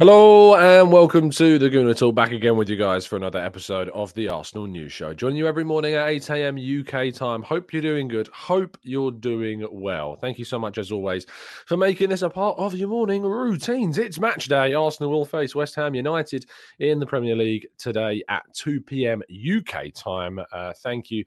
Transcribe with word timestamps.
Hello 0.00 0.56
and 0.56 0.90
welcome 0.90 1.30
to 1.30 1.56
the 1.56 1.70
Gooner 1.70 1.96
Talk. 1.96 2.16
Back 2.16 2.32
again 2.32 2.56
with 2.56 2.68
you 2.68 2.74
guys 2.74 3.06
for 3.06 3.14
another 3.14 3.38
episode 3.38 3.88
of 3.90 4.12
the 4.14 4.28
Arsenal 4.28 4.66
News 4.66 4.90
Show. 4.90 5.14
Joining 5.14 5.36
you 5.36 5.46
every 5.46 5.62
morning 5.62 5.94
at 5.94 6.08
8 6.08 6.30
a.m. 6.30 6.56
UK 6.58 7.14
time. 7.14 7.44
Hope 7.44 7.72
you're 7.72 7.80
doing 7.80 8.08
good. 8.08 8.26
Hope 8.26 8.76
you're 8.82 9.12
doing 9.12 9.64
well. 9.70 10.16
Thank 10.16 10.40
you 10.40 10.44
so 10.44 10.58
much, 10.58 10.78
as 10.78 10.90
always, 10.90 11.26
for 11.66 11.76
making 11.76 12.08
this 12.08 12.22
a 12.22 12.28
part 12.28 12.58
of 12.58 12.74
your 12.74 12.88
morning 12.88 13.22
routines. 13.22 13.96
It's 13.96 14.18
match 14.18 14.48
day. 14.48 14.74
Arsenal 14.74 15.12
will 15.12 15.24
face 15.24 15.54
West 15.54 15.76
Ham 15.76 15.94
United 15.94 16.46
in 16.80 16.98
the 16.98 17.06
Premier 17.06 17.36
League 17.36 17.68
today 17.78 18.24
at 18.28 18.42
2 18.52 18.80
p.m. 18.80 19.22
UK 19.30 19.94
time. 19.94 20.40
Uh, 20.52 20.72
thank 20.82 21.12
you 21.12 21.24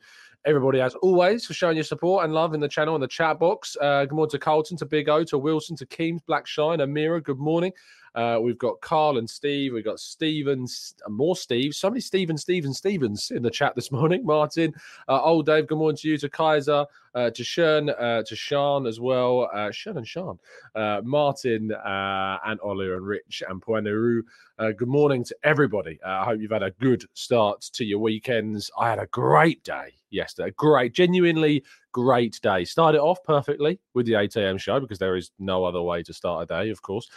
everybody, 0.48 0.80
as 0.80 0.96
always, 0.96 1.46
for 1.46 1.54
showing 1.54 1.76
your 1.76 1.84
support 1.84 2.24
and 2.24 2.34
love 2.34 2.54
in 2.54 2.60
the 2.60 2.68
channel 2.68 2.96
and 2.96 3.04
the 3.04 3.08
chat 3.08 3.38
box. 3.38 3.76
Uh, 3.82 4.06
good 4.06 4.16
morning 4.16 4.32
to 4.32 4.40
Carlton, 4.40 4.78
to 4.78 4.86
Big 4.86 5.10
O, 5.10 5.24
to 5.26 5.38
Wilson, 5.38 5.76
to 5.76 5.86
Keems, 5.86 6.22
Black 6.22 6.48
Shine, 6.48 6.80
Amira. 6.80 7.22
Good 7.22 7.38
morning. 7.40 7.74
Uh, 8.18 8.40
we've 8.42 8.58
got 8.58 8.82
Carl 8.82 9.20
and 9.20 9.30
Steve. 9.30 9.74
We've 9.74 9.86
got 9.86 10.00
Stevens, 10.00 10.96
uh, 11.06 11.10
more 11.10 11.36
Steve. 11.36 11.76
So 11.76 11.88
many 11.88 12.02
Stevens, 12.02 12.42
Stevens, 12.42 12.80
Stevens 12.80 13.30
in 13.30 13.44
the 13.44 13.52
chat 13.52 13.76
this 13.76 13.92
morning. 13.94 14.26
Martin, 14.26 14.74
uh, 15.08 15.22
old 15.22 15.46
Dave. 15.46 15.68
Good 15.68 15.78
morning 15.78 15.98
to 15.98 16.08
you, 16.08 16.18
to 16.18 16.28
Kaiser, 16.28 16.88
uh, 17.18 17.32
to 17.32 17.44
Shern, 17.44 17.90
uh, 18.00 18.22
to 18.24 18.36
Sean 18.36 18.86
as 18.86 19.00
well. 19.00 19.50
Uh, 19.52 19.72
Shern 19.72 19.98
and 19.98 20.08
Sean, 20.08 20.38
uh, 20.76 21.02
Martin, 21.04 21.72
uh, 21.72 22.38
and 22.46 22.60
Olu 22.60 22.96
and 22.96 23.06
Rich 23.06 23.42
and 23.50 23.60
Pueneru. 23.60 24.22
Uh, 24.60 24.72
good 24.72 24.88
morning 24.88 25.24
to 25.24 25.36
everybody. 25.44 26.00
I 26.06 26.24
hope 26.26 26.40
you've 26.40 26.52
had 26.52 26.62
a 26.62 26.72
good 26.72 27.06
start 27.14 27.62
to 27.74 27.84
your 27.84 28.00
weekends. 28.00 28.70
I 28.78 28.90
had 28.90 29.00
a 29.00 29.08
great 29.08 29.64
day 29.64 29.94
yesterday. 30.12 30.52
Great, 30.56 30.94
genuinely 30.94 31.64
great 31.92 32.40
day. 32.44 32.64
Started 32.64 33.02
off 33.02 33.24
perfectly 33.24 33.80
with 33.96 34.06
the 34.06 34.16
8 34.16 34.36
a.m. 34.36 34.58
show 34.58 34.80
because 34.80 35.00
there 35.00 35.16
is 35.16 35.32
no 35.40 35.66
other 35.66 35.82
way 35.82 36.04
to 36.04 36.14
start 36.14 36.44
a 36.44 36.46
day, 36.46 36.70
of 36.70 36.82
course, 36.82 37.10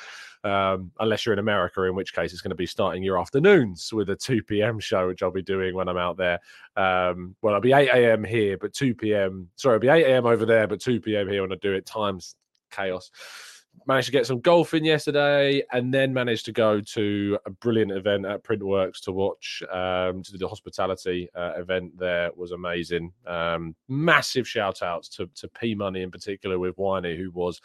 um, 0.44 0.90
unless 1.00 1.26
you're 1.26 1.34
in 1.34 1.38
America, 1.38 1.82
in 1.82 1.94
which 1.94 2.14
case 2.14 2.32
it's 2.32 2.40
going 2.40 2.50
to 2.50 2.56
be 2.56 2.66
starting 2.66 3.02
your 3.02 3.18
afternoons 3.18 3.92
with 3.92 4.08
a 4.08 4.16
2 4.16 4.42
p.m. 4.44 4.78
show, 4.78 5.08
which 5.08 5.22
I'll 5.22 5.30
be 5.30 5.42
doing 5.42 5.74
when 5.74 5.88
I'm 5.88 5.98
out 5.98 6.16
there. 6.16 6.40
Um, 6.76 7.36
well, 7.42 7.54
it'll 7.54 7.60
be 7.60 7.72
8 7.72 7.88
a.m. 7.88 8.24
here, 8.24 8.56
but 8.58 8.72
2 8.72 8.94
p.m. 8.94 9.48
Sorry, 9.56 9.76
it'll 9.76 9.82
be 9.82 9.88
8 9.88 10.04
a.m. 10.04 10.26
over 10.26 10.46
there, 10.46 10.66
but 10.66 10.80
2 10.80 11.00
p.m. 11.00 11.28
here 11.28 11.42
when 11.42 11.52
I 11.52 11.56
do 11.56 11.72
it. 11.72 11.86
Times 11.86 12.36
chaos 12.70 13.10
managed 13.86 14.06
to 14.06 14.12
get 14.12 14.26
some 14.26 14.40
golf 14.40 14.74
in 14.74 14.84
yesterday 14.84 15.62
and 15.72 15.92
then 15.92 16.12
managed 16.12 16.44
to 16.44 16.52
go 16.52 16.80
to 16.80 17.38
a 17.46 17.50
brilliant 17.50 17.90
event 17.90 18.26
at 18.26 18.44
printworks 18.44 19.00
to 19.00 19.12
watch 19.12 19.62
um 19.72 20.22
to 20.22 20.36
the 20.36 20.46
hospitality 20.46 21.28
uh, 21.34 21.52
event 21.56 21.96
there 21.98 22.30
was 22.36 22.52
amazing 22.52 23.12
um 23.26 23.74
massive 23.88 24.46
shout 24.46 24.82
outs 24.82 25.08
to 25.08 25.26
to 25.34 25.48
p 25.48 25.74
money 25.74 26.02
in 26.02 26.10
particular 26.10 26.58
with 26.58 26.76
winey 26.76 27.16
who 27.16 27.30
was 27.30 27.60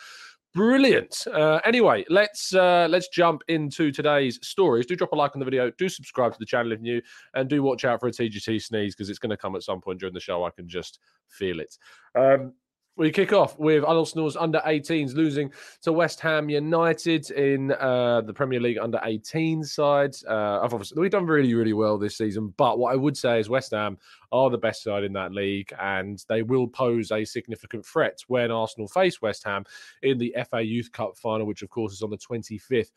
brilliant. 0.55 1.27
Uh, 1.31 1.59
anyway 1.65 2.03
let's 2.09 2.55
uh 2.55 2.87
let's 2.89 3.09
jump 3.09 3.43
into 3.49 3.91
today's 3.91 4.39
stories. 4.41 4.87
Do 4.87 4.95
drop 4.95 5.11
a 5.11 5.15
like 5.15 5.35
on 5.35 5.39
the 5.39 5.45
video 5.45 5.69
do 5.77 5.87
subscribe 5.87 6.33
to 6.33 6.39
the 6.39 6.45
channel 6.45 6.71
if 6.71 6.79
new 6.79 7.01
and 7.35 7.47
do 7.47 7.61
watch 7.61 7.85
out 7.85 7.99
for 7.99 8.07
a 8.07 8.11
tgt 8.11 8.63
sneeze 8.63 8.95
because 8.95 9.09
it's 9.09 9.19
going 9.19 9.29
to 9.29 9.37
come 9.37 9.55
at 9.55 9.61
some 9.63 9.81
point 9.81 9.99
during 9.99 10.13
the 10.13 10.19
show 10.19 10.43
i 10.43 10.49
can 10.49 10.67
just 10.67 10.99
feel 11.27 11.59
it. 11.59 11.77
Um 12.17 12.53
we 12.97 13.11
kick 13.11 13.33
off 13.33 13.59
with 13.59 13.83
Arsenal's 13.83 14.37
under 14.37 14.61
18s 14.65 15.15
losing 15.15 15.51
to 15.81 15.91
West 15.91 16.21
Ham 16.21 16.49
United 16.49 17.29
in 17.31 17.71
uh, 17.73 18.21
the 18.21 18.33
Premier 18.33 18.59
League 18.59 18.77
under 18.77 18.99
18 19.03 19.63
side. 19.63 20.15
Uh, 20.27 20.59
obviously, 20.61 21.01
we've 21.01 21.11
done 21.11 21.25
really, 21.25 21.53
really 21.53 21.73
well 21.73 21.97
this 21.97 22.17
season. 22.17 22.53
But 22.55 22.79
what 22.79 22.93
I 22.93 22.95
would 22.95 23.17
say 23.17 23.39
is 23.39 23.49
West 23.49 23.71
Ham 23.71 23.97
are 24.31 24.49
the 24.49 24.57
best 24.57 24.83
side 24.83 25.03
in 25.03 25.13
that 25.13 25.33
league, 25.33 25.73
and 25.79 26.23
they 26.29 26.41
will 26.41 26.67
pose 26.67 27.11
a 27.11 27.25
significant 27.25 27.85
threat 27.85 28.19
when 28.27 28.49
Arsenal 28.49 28.87
face 28.87 29.21
West 29.21 29.43
Ham 29.43 29.65
in 30.01 30.17
the 30.17 30.33
FA 30.49 30.61
Youth 30.61 30.91
Cup 30.91 31.17
final, 31.17 31.45
which 31.45 31.63
of 31.63 31.69
course 31.69 31.91
is 31.91 32.01
on 32.01 32.11
the 32.11 32.17
25th 32.17 32.91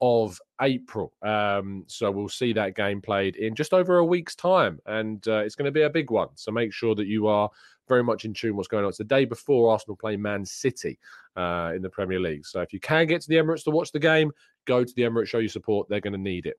of 0.00 0.40
April. 0.60 1.12
Um, 1.22 1.84
so 1.86 2.10
we'll 2.10 2.28
see 2.28 2.52
that 2.52 2.74
game 2.74 3.00
played 3.00 3.36
in 3.36 3.54
just 3.54 3.72
over 3.72 3.98
a 3.98 4.04
week's 4.04 4.34
time, 4.34 4.80
and 4.86 5.26
uh, 5.28 5.38
it's 5.38 5.54
going 5.54 5.66
to 5.66 5.72
be 5.72 5.82
a 5.82 5.90
big 5.90 6.10
one. 6.10 6.28
So 6.34 6.50
make 6.50 6.72
sure 6.72 6.94
that 6.96 7.06
you 7.06 7.28
are 7.28 7.50
very 7.88 8.02
much 8.02 8.24
in 8.24 8.34
tune 8.34 8.56
what's 8.56 8.68
going 8.68 8.84
on. 8.84 8.88
It's 8.88 8.98
the 8.98 9.04
day 9.04 9.24
before 9.24 9.72
Arsenal 9.72 9.96
play 9.96 10.16
Man 10.16 10.44
City 10.44 10.98
uh, 11.36 11.72
in 11.74 11.82
the 11.82 11.90
Premier 11.90 12.20
League. 12.20 12.46
So 12.46 12.60
if 12.60 12.72
you 12.72 12.80
can 12.80 13.06
get 13.06 13.20
to 13.22 13.28
the 13.28 13.36
Emirates 13.36 13.64
to 13.64 13.70
watch 13.70 13.92
the 13.92 13.98
game, 13.98 14.32
go 14.66 14.84
to 14.84 14.94
the 14.94 15.02
Emirates, 15.02 15.28
show 15.28 15.38
your 15.38 15.48
support. 15.48 15.88
They're 15.88 16.00
going 16.00 16.12
to 16.12 16.18
need 16.18 16.46
it. 16.46 16.56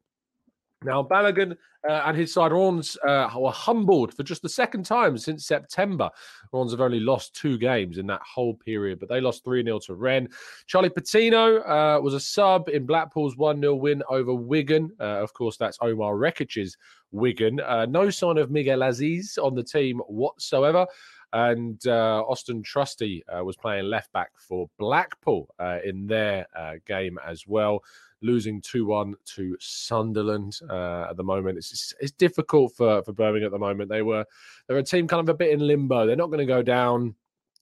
Now, 0.83 1.01
Balogun 1.01 1.55
uh, 1.87 2.03
and 2.05 2.15
his 2.15 2.33
side, 2.33 2.51
Reims, 2.51 2.97
uh, 3.07 3.29
were 3.35 3.51
humbled 3.51 4.13
for 4.13 4.23
just 4.23 4.41
the 4.41 4.49
second 4.49 4.85
time 4.85 5.17
since 5.17 5.45
September. 5.45 6.09
Reims 6.53 6.71
have 6.71 6.81
only 6.81 6.99
lost 6.99 7.35
two 7.35 7.57
games 7.57 7.97
in 7.97 8.05
that 8.07 8.21
whole 8.21 8.53
period, 8.53 8.99
but 8.99 9.09
they 9.09 9.19
lost 9.19 9.43
3 9.43 9.63
0 9.63 9.79
to 9.79 9.95
Rennes. 9.95 10.29
Charlie 10.67 10.89
Patino 10.89 11.59
uh, 11.61 11.99
was 12.01 12.13
a 12.13 12.19
sub 12.19 12.69
in 12.69 12.85
Blackpool's 12.85 13.35
1 13.35 13.61
0 13.61 13.75
win 13.75 14.03
over 14.09 14.33
Wigan. 14.33 14.91
Uh, 14.99 15.23
of 15.23 15.33
course, 15.33 15.57
that's 15.57 15.77
Omar 15.81 16.13
Rekik's 16.13 16.77
Wigan. 17.11 17.59
Uh, 17.61 17.85
no 17.85 18.09
sign 18.09 18.37
of 18.37 18.51
Miguel 18.51 18.79
Azeez 18.79 19.37
on 19.41 19.55
the 19.55 19.63
team 19.63 19.99
whatsoever. 20.07 20.85
And 21.33 21.85
uh, 21.87 22.23
Auston 22.29 22.63
Trusty 22.63 23.23
uh, 23.27 23.43
was 23.43 23.55
playing 23.55 23.85
left 23.85 24.11
back 24.13 24.31
for 24.37 24.69
Blackpool 24.77 25.53
uh, 25.59 25.79
in 25.83 26.07
their 26.07 26.47
uh, 26.55 26.73
game 26.85 27.19
as 27.25 27.45
well, 27.47 27.83
losing 28.21 28.61
2 28.61 28.85
1 28.85 29.15
to 29.35 29.57
Sunderland 29.59 30.59
uh, 30.69 31.07
at 31.09 31.17
the 31.17 31.23
moment. 31.23 31.57
It's, 31.57 31.71
it's, 31.71 31.93
it's 31.99 32.11
difficult 32.11 32.73
for, 32.75 33.03
for 33.03 33.13
Birmingham 33.13 33.47
at 33.47 33.51
the 33.51 33.59
moment. 33.59 33.89
They 33.89 34.01
were 34.01 34.25
they're 34.67 34.77
a 34.77 34.83
team 34.83 35.07
kind 35.07 35.21
of 35.21 35.29
a 35.29 35.37
bit 35.37 35.51
in 35.51 35.65
limbo. 35.65 36.05
They're 36.05 36.15
not 36.15 36.27
going 36.27 36.39
to 36.39 36.45
go 36.45 36.61
down. 36.61 37.15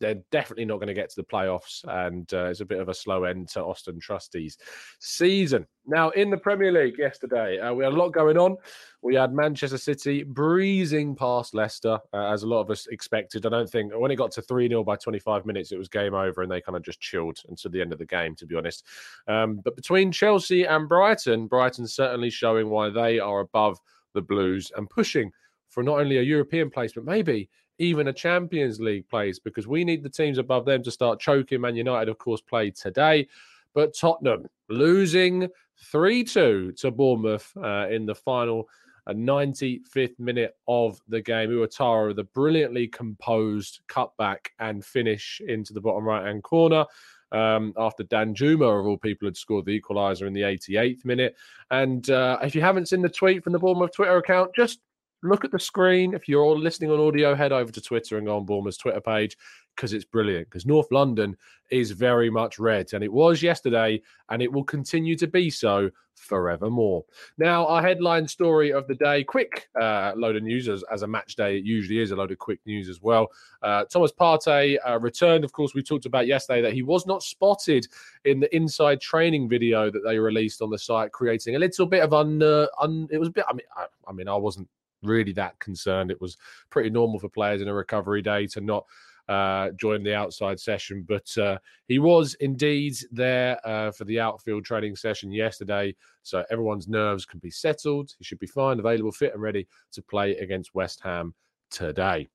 They're 0.04 0.22
definitely 0.32 0.66
not 0.66 0.80
going 0.80 0.90
to 0.90 0.94
get 0.94 1.10
to 1.12 1.16
the 1.16 1.24
playoffs, 1.24 1.86
and 1.88 2.32
uh, 2.34 2.48
it's 2.48 2.60
a 2.60 2.66
bit 2.66 2.82
of 2.82 2.90
a 2.90 2.94
slow 2.94 3.24
end 3.24 3.48
to 3.50 3.60
Auston 3.60 4.02
Trusty's 4.02 4.58
season. 5.00 5.66
Now, 5.86 6.10
in 6.10 6.30
the 6.30 6.36
Premier 6.36 6.74
League 6.74 6.98
yesterday, 6.98 7.58
uh, 7.58 7.74
we 7.74 7.86
had 7.86 7.94
a 7.94 7.96
lot 7.96 8.10
going 8.10 8.38
on. 8.38 8.58
We 9.02 9.16
had 9.16 9.34
Manchester 9.34 9.78
City 9.78 10.24
breezing 10.24 11.16
past 11.16 11.54
Leicester, 11.54 12.00
uh, 12.14 12.34
as 12.34 12.44
a 12.44 12.48
lot 12.48 12.60
of 12.60 12.70
us 12.70 12.88
expected. 12.88 13.46
I 13.46 13.50
don't 13.50 13.70
think 13.70 13.94
when 13.96 14.12
it 14.12 14.18
got 14.18 14.32
to 14.34 14.42
3 14.42 14.68
0 14.68 14.84
by 14.84 14.98
25 14.98 15.46
minutes, 15.46 15.72
it 15.72 15.78
was 15.78 15.88
game 15.88 16.14
over 16.14 16.42
and 16.42 16.52
they 16.52 16.60
kind 16.60 16.76
of 16.76 16.84
just 16.84 17.00
chilled 17.00 17.38
until 17.48 17.72
the 17.72 17.80
end 17.80 17.94
of 17.94 18.00
the 18.00 18.06
game, 18.06 18.36
to 18.36 18.46
be 18.46 18.58
honest. 18.58 18.86
Um, 19.30 19.62
but 19.64 19.78
between 19.78 20.12
Chelsea 20.12 20.66
and 20.66 20.90
Brighton, 20.90 21.48
Brighton 21.48 21.88
certainly 21.88 22.30
showing 22.30 22.70
why 22.70 22.90
they 22.90 23.20
are 23.20 23.40
above 23.40 23.80
the 24.14 24.22
Blues 24.22 24.70
and 24.76 24.90
pushing 24.90 25.32
for 25.70 25.82
not 25.82 26.00
only 26.00 26.18
a 26.18 26.22
European 26.22 26.70
place, 26.70 26.92
but 26.94 27.06
maybe 27.06 27.50
even 27.80 28.08
a 28.08 28.14
Champions 28.14 28.80
League 28.80 29.08
place 29.10 29.40
because 29.40 29.68
we 29.68 29.84
need 29.84 30.04
the 30.04 30.10
teams 30.10 30.38
above 30.38 30.66
them 30.66 30.84
to 30.84 30.92
start 30.92 31.20
choking. 31.20 31.62
Man 31.62 31.76
United, 31.76 32.10
of 32.10 32.18
course, 32.18 32.42
play 32.42 32.72
today. 32.72 33.28
But 33.74 33.96
Tottenham 33.98 34.48
losing 34.70 35.50
3 35.92 36.24
2 36.24 36.74
to 36.78 36.92
Bournemouth 36.92 37.52
uh, 37.58 37.88
in 37.90 38.06
the 38.06 38.16
final 38.16 38.68
a 39.08 39.14
95th 39.14 40.18
minute 40.20 40.56
of 40.68 41.00
the 41.08 41.22
game. 41.22 41.50
Ouattara 41.50 42.10
with 42.10 42.20
a 42.20 42.24
brilliantly 42.24 42.88
composed 42.88 43.82
cutback 43.90 44.48
and 44.60 44.84
finish 44.84 45.42
into 45.48 45.74
the 45.74 45.82
bottom 45.82 46.06
right 46.06 46.26
hand 46.26 46.44
corner. 46.44 46.86
Um, 47.32 47.74
after 47.78 48.04
Danjuma, 48.04 48.80
of 48.80 48.86
all 48.86 48.98
people, 48.98 49.28
had 49.28 49.36
scored 49.36 49.66
the 49.66 49.80
equaliser 49.80 50.28
in 50.28 50.34
the 50.34 50.42
88th 50.42 51.04
minute. 51.04 51.36
And 51.72 52.08
uh, 52.10 52.38
if 52.44 52.54
you 52.54 52.62
haven't 52.62 52.88
seen 52.88 53.02
the 53.02 53.10
tweet 53.10 53.44
from 53.44 53.54
the 53.54 53.60
Bournemouth 53.60 53.94
Twitter 53.94 54.18
account, 54.18 54.52
just 54.56 54.80
look 55.24 55.46
at 55.46 55.52
the 55.52 55.60
screen. 55.60 56.14
If 56.14 56.28
you're 56.28 56.44
all 56.44 56.58
listening 56.58 56.92
on 56.92 57.00
audio, 57.00 57.34
head 57.34 57.52
over 57.52 57.72
to 57.72 57.82
Twitter 57.82 58.18
and 58.18 58.28
go 58.28 58.38
on 58.38 58.46
Bournemouth's 58.46 58.78
Twitter 58.78 59.02
page 59.02 59.38
because 59.76 59.94
it's 59.94 60.06
brilliant. 60.06 60.48
Because 60.48 60.66
North 60.66 60.92
London 60.92 61.36
is 61.72 61.92
very 61.92 62.30
much 62.30 62.60
red, 62.60 62.94
and 62.94 63.04
it 63.04 63.12
was 63.12 63.42
yesterday, 63.42 64.02
and 64.30 64.42
it 64.42 64.52
will 64.52 64.64
continue 64.64 65.16
to 65.18 65.28
be 65.28 65.50
so 65.50 65.90
forevermore. 66.16 67.04
Now, 67.38 67.66
our 67.66 67.82
headline 67.82 68.28
story 68.28 68.72
of 68.72 68.88
the 68.88 68.96
day 68.96 69.24
quick 69.24 69.68
uh, 69.80 70.14
load 70.16 70.36
of 70.36 70.44
news 70.44 70.70
as, 70.70 70.84
as, 70.92 71.02
a 71.02 71.08
match 71.08 71.36
day. 71.36 71.58
It 71.58 71.66
usually 71.66 72.00
is 72.00 72.12
a 72.12 72.16
load 72.16 72.32
of 72.32 72.38
quick 72.38 72.60
news 72.66 72.88
as 72.88 73.02
well. 73.02 73.28
Uh, 73.62 73.86
Thomas 73.86 74.12
Partey 74.12 74.78
uh, 74.88 75.00
returned. 75.00 75.44
Of 75.44 75.54
course, 75.54 75.74
we 75.74 75.82
talked 75.82 76.06
about 76.06 76.28
yesterday 76.28 76.62
that 76.62 76.74
he 76.74 76.84
was 76.84 77.08
not 77.08 77.24
spotted 77.24 77.88
in 78.26 78.40
the 78.40 78.56
inside 78.56 79.02
training 79.02 79.50
video 79.50 79.90
that 79.90 80.04
they 80.06 80.20
released 80.20 80.62
on 80.62 80.70
the 80.70 80.78
site, 80.78 81.12
creating 81.12 81.56
a 81.56 81.60
little 81.60 81.86
bit 81.86 82.04
of 82.04 82.14
un. 82.14 82.42
un 82.80 83.08
it 83.12 83.18
was 83.18 83.30
a 83.30 83.32
bit. 83.32 83.46
I 83.50 83.54
mean, 83.54 83.66
I, 83.76 83.86
I 84.08 84.12
mean, 84.12 84.28
I 84.28 84.36
wasn't 84.36 84.70
really 85.04 85.34
that 85.34 85.58
concerned. 85.60 86.12
It 86.12 86.22
was 86.22 86.38
pretty 86.70 86.90
normal 86.90 87.20
for 87.20 87.30
players 87.30 87.62
in 87.62 87.68
a 87.68 87.74
recovery 87.74 88.22
day 88.22 88.48
to 88.48 88.62
not 88.62 88.86
uh, 89.30 89.70
join 89.72 90.04
the 90.04 90.16
outside 90.16 90.60
session. 90.60 91.06
But 91.08 91.38
uh, 91.38 91.58
he 91.88 92.00
was 92.00 92.36
indeed 92.36 92.96
there 93.12 93.60
uh, 93.68 93.92
for 93.92 94.06
the 94.06 94.20
outfield 94.20 94.66
training 94.66 94.96
session 94.96 95.32
yesterday. 95.32 95.96
So 96.24 96.44
everyone's 96.50 96.88
nerves 96.88 97.26
can 97.26 97.40
be 97.40 97.52
settled. 97.52 98.14
He 98.18 98.24
should 98.24 98.40
be 98.40 98.48
fine, 98.48 98.80
available, 98.80 99.12
fit, 99.12 99.34
and 99.34 99.42
ready 99.42 99.68
to 99.94 100.02
play 100.02 100.36
against 100.38 100.76
West 100.76 101.02
Ham 101.02 101.34
today. 101.70 102.28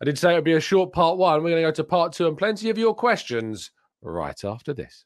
I 0.00 0.04
did 0.04 0.18
say 0.18 0.32
it 0.32 0.36
would 0.36 0.44
be 0.44 0.52
a 0.52 0.60
short 0.60 0.92
part 0.92 1.16
one. 1.16 1.42
We're 1.42 1.50
going 1.50 1.62
to 1.62 1.68
go 1.68 1.72
to 1.72 1.84
part 1.84 2.12
two 2.12 2.28
and 2.28 2.36
plenty 2.36 2.68
of 2.68 2.76
your 2.76 2.94
questions 2.94 3.70
right 4.02 4.44
after 4.44 4.74
this. 4.74 5.05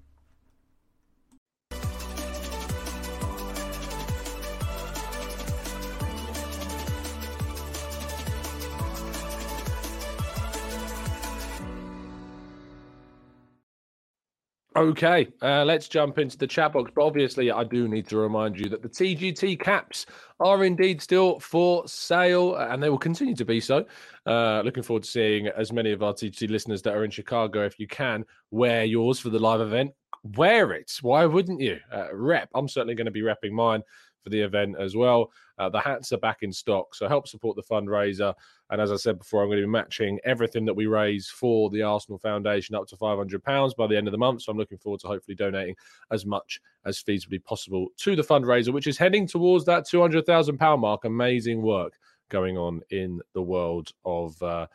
Okay, 14.73 15.27
uh, 15.41 15.65
let's 15.65 15.89
jump 15.89 16.17
into 16.17 16.37
the 16.37 16.47
chat 16.47 16.71
box. 16.71 16.91
But 16.95 17.03
obviously, 17.03 17.51
I 17.51 17.65
do 17.65 17.89
need 17.89 18.07
to 18.07 18.17
remind 18.17 18.57
you 18.57 18.69
that 18.69 18.81
the 18.81 18.87
TGT 18.87 19.59
caps 19.59 20.05
are 20.39 20.63
indeed 20.63 21.01
still 21.01 21.41
for 21.41 21.85
sale, 21.89 22.55
and 22.55 22.81
they 22.81 22.89
will 22.89 22.97
continue 22.97 23.35
to 23.35 23.43
be 23.43 23.59
so. 23.59 23.85
Uh, 24.25 24.61
looking 24.63 24.81
forward 24.81 25.03
to 25.03 25.09
seeing 25.09 25.47
as 25.47 25.73
many 25.73 25.91
of 25.91 26.01
our 26.01 26.13
TGT 26.13 26.49
listeners 26.49 26.81
that 26.83 26.95
are 26.95 27.03
in 27.03 27.11
Chicago, 27.11 27.65
if 27.65 27.79
you 27.79 27.87
can, 27.87 28.23
wear 28.49 28.85
yours 28.85 29.19
for 29.19 29.29
the 29.29 29.39
live 29.39 29.59
event. 29.59 29.91
Wear 30.23 30.71
it. 30.71 30.99
Why 31.01 31.25
wouldn't 31.25 31.59
you? 31.59 31.79
Uh, 31.91 32.07
rep. 32.13 32.47
I'm 32.55 32.69
certainly 32.69 32.95
going 32.95 33.05
to 33.05 33.11
be 33.11 33.23
repping 33.23 33.51
mine 33.51 33.83
for 34.23 34.29
the 34.29 34.39
event 34.39 34.75
as 34.79 34.95
well. 34.95 35.31
Uh, 35.57 35.69
the 35.69 35.79
hats 35.79 36.11
are 36.11 36.17
back 36.17 36.39
in 36.41 36.51
stock, 36.51 36.95
so 36.95 37.07
help 37.07 37.27
support 37.27 37.55
the 37.55 37.63
fundraiser. 37.63 38.33
And 38.69 38.81
as 38.81 38.91
I 38.91 38.95
said 38.95 39.19
before, 39.19 39.43
I'm 39.43 39.49
going 39.49 39.59
to 39.59 39.67
be 39.67 39.71
matching 39.71 40.19
everything 40.23 40.65
that 40.65 40.73
we 40.73 40.87
raise 40.87 41.27
for 41.29 41.69
the 41.69 41.81
Arsenal 41.81 42.17
Foundation 42.17 42.75
up 42.75 42.87
to 42.87 42.95
£500 42.95 43.75
by 43.75 43.87
the 43.87 43.97
end 43.97 44.07
of 44.07 44.11
the 44.11 44.17
month. 44.17 44.43
So 44.43 44.51
I'm 44.51 44.57
looking 44.57 44.77
forward 44.77 45.01
to 45.01 45.07
hopefully 45.07 45.35
donating 45.35 45.75
as 46.11 46.25
much 46.25 46.59
as 46.85 47.01
feasibly 47.01 47.43
possible 47.43 47.87
to 47.97 48.15
the 48.15 48.23
fundraiser, 48.23 48.73
which 48.73 48.87
is 48.87 48.97
heading 48.97 49.27
towards 49.27 49.65
that 49.65 49.83
£200,000 49.83 50.79
mark. 50.79 51.05
Amazing 51.05 51.61
work 51.61 51.93
going 52.29 52.57
on 52.57 52.81
in 52.89 53.19
the 53.33 53.41
world 53.41 53.91
of. 54.05 54.41
Uh, 54.41 54.67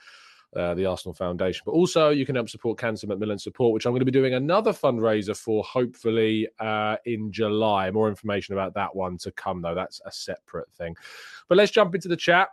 uh, 0.57 0.75
the 0.75 0.87
Arsenal 0.87 1.15
Foundation. 1.15 1.63
But 1.65 1.73
also, 1.73 2.11
you 2.11 2.27
can 2.27 2.35
help 2.35 2.49
support 2.49 2.79
Cancer 2.79 3.07
Macmillan 3.07 3.39
Support, 3.39 3.75
which 3.75 3.87
I'm 3.87 3.93
going 3.93 4.01
to 4.01 4.07
be 4.07 4.11
doing 4.11 4.35
another 4.35 4.73
fundraiser 4.73 5.37
for 5.37 5.63
hopefully 5.65 6.49
uh, 6.59 6.97
in 7.05 7.31
July. 7.31 7.91
More 7.91 8.09
information 8.09 8.55
about 8.55 8.75
that 8.75 8.95
one 8.95 9.19
to 9.19 9.31
come, 9.33 9.63
though. 9.63 9.75
That's 9.75 10.01
a 10.05 10.13
separate 10.13 10.71
thing. 10.73 10.97
But 11.49 11.59
let's 11.59 11.73
jump 11.73 11.95
into 11.95 12.09
the 12.09 12.17
chat 12.17 12.49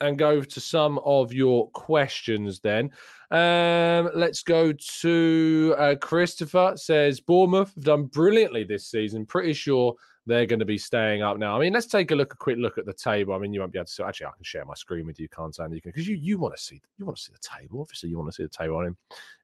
and 0.00 0.18
go 0.18 0.42
to 0.42 0.60
some 0.60 0.98
of 1.00 1.32
your 1.32 1.68
questions 1.70 2.60
then. 2.60 2.90
Um, 3.30 4.10
let's 4.14 4.42
go 4.42 4.72
to 5.00 5.74
uh, 5.76 5.94
Christopher 6.00 6.74
says 6.76 7.20
Bournemouth 7.20 7.74
have 7.74 7.84
done 7.84 8.04
brilliantly 8.04 8.64
this 8.64 8.86
season. 8.86 9.26
Pretty 9.26 9.52
sure 9.52 9.94
they're 10.28 10.46
going 10.46 10.58
to 10.58 10.64
be 10.64 10.78
staying 10.78 11.22
up 11.22 11.38
now. 11.38 11.56
I 11.56 11.60
mean, 11.60 11.72
let's 11.72 11.86
take 11.86 12.10
a 12.10 12.14
look, 12.14 12.34
a 12.34 12.36
quick 12.36 12.58
look 12.58 12.78
at 12.78 12.86
the 12.86 12.92
table. 12.92 13.34
I 13.34 13.38
mean, 13.38 13.52
you 13.52 13.60
won't 13.60 13.72
be 13.72 13.78
able 13.78 13.86
to 13.86 13.92
see. 13.92 14.02
Actually, 14.02 14.26
I 14.26 14.32
can 14.32 14.44
share 14.44 14.64
my 14.64 14.74
screen 14.74 15.06
with 15.06 15.18
you, 15.18 15.28
can't 15.28 15.58
I? 15.58 15.64
And 15.64 15.74
you 15.74 15.80
can 15.80 15.90
because 15.90 16.06
you 16.06 16.16
you 16.16 16.38
want 16.38 16.54
to 16.54 16.62
see 16.62 16.80
you 16.98 17.06
want 17.06 17.16
to 17.16 17.22
see 17.22 17.32
the 17.32 17.58
table. 17.58 17.80
Obviously, 17.80 18.10
you 18.10 18.18
want 18.18 18.30
to 18.30 18.34
see 18.34 18.42
the 18.42 18.48
table 18.48 18.76
on 18.76 18.86
him. 18.86 18.96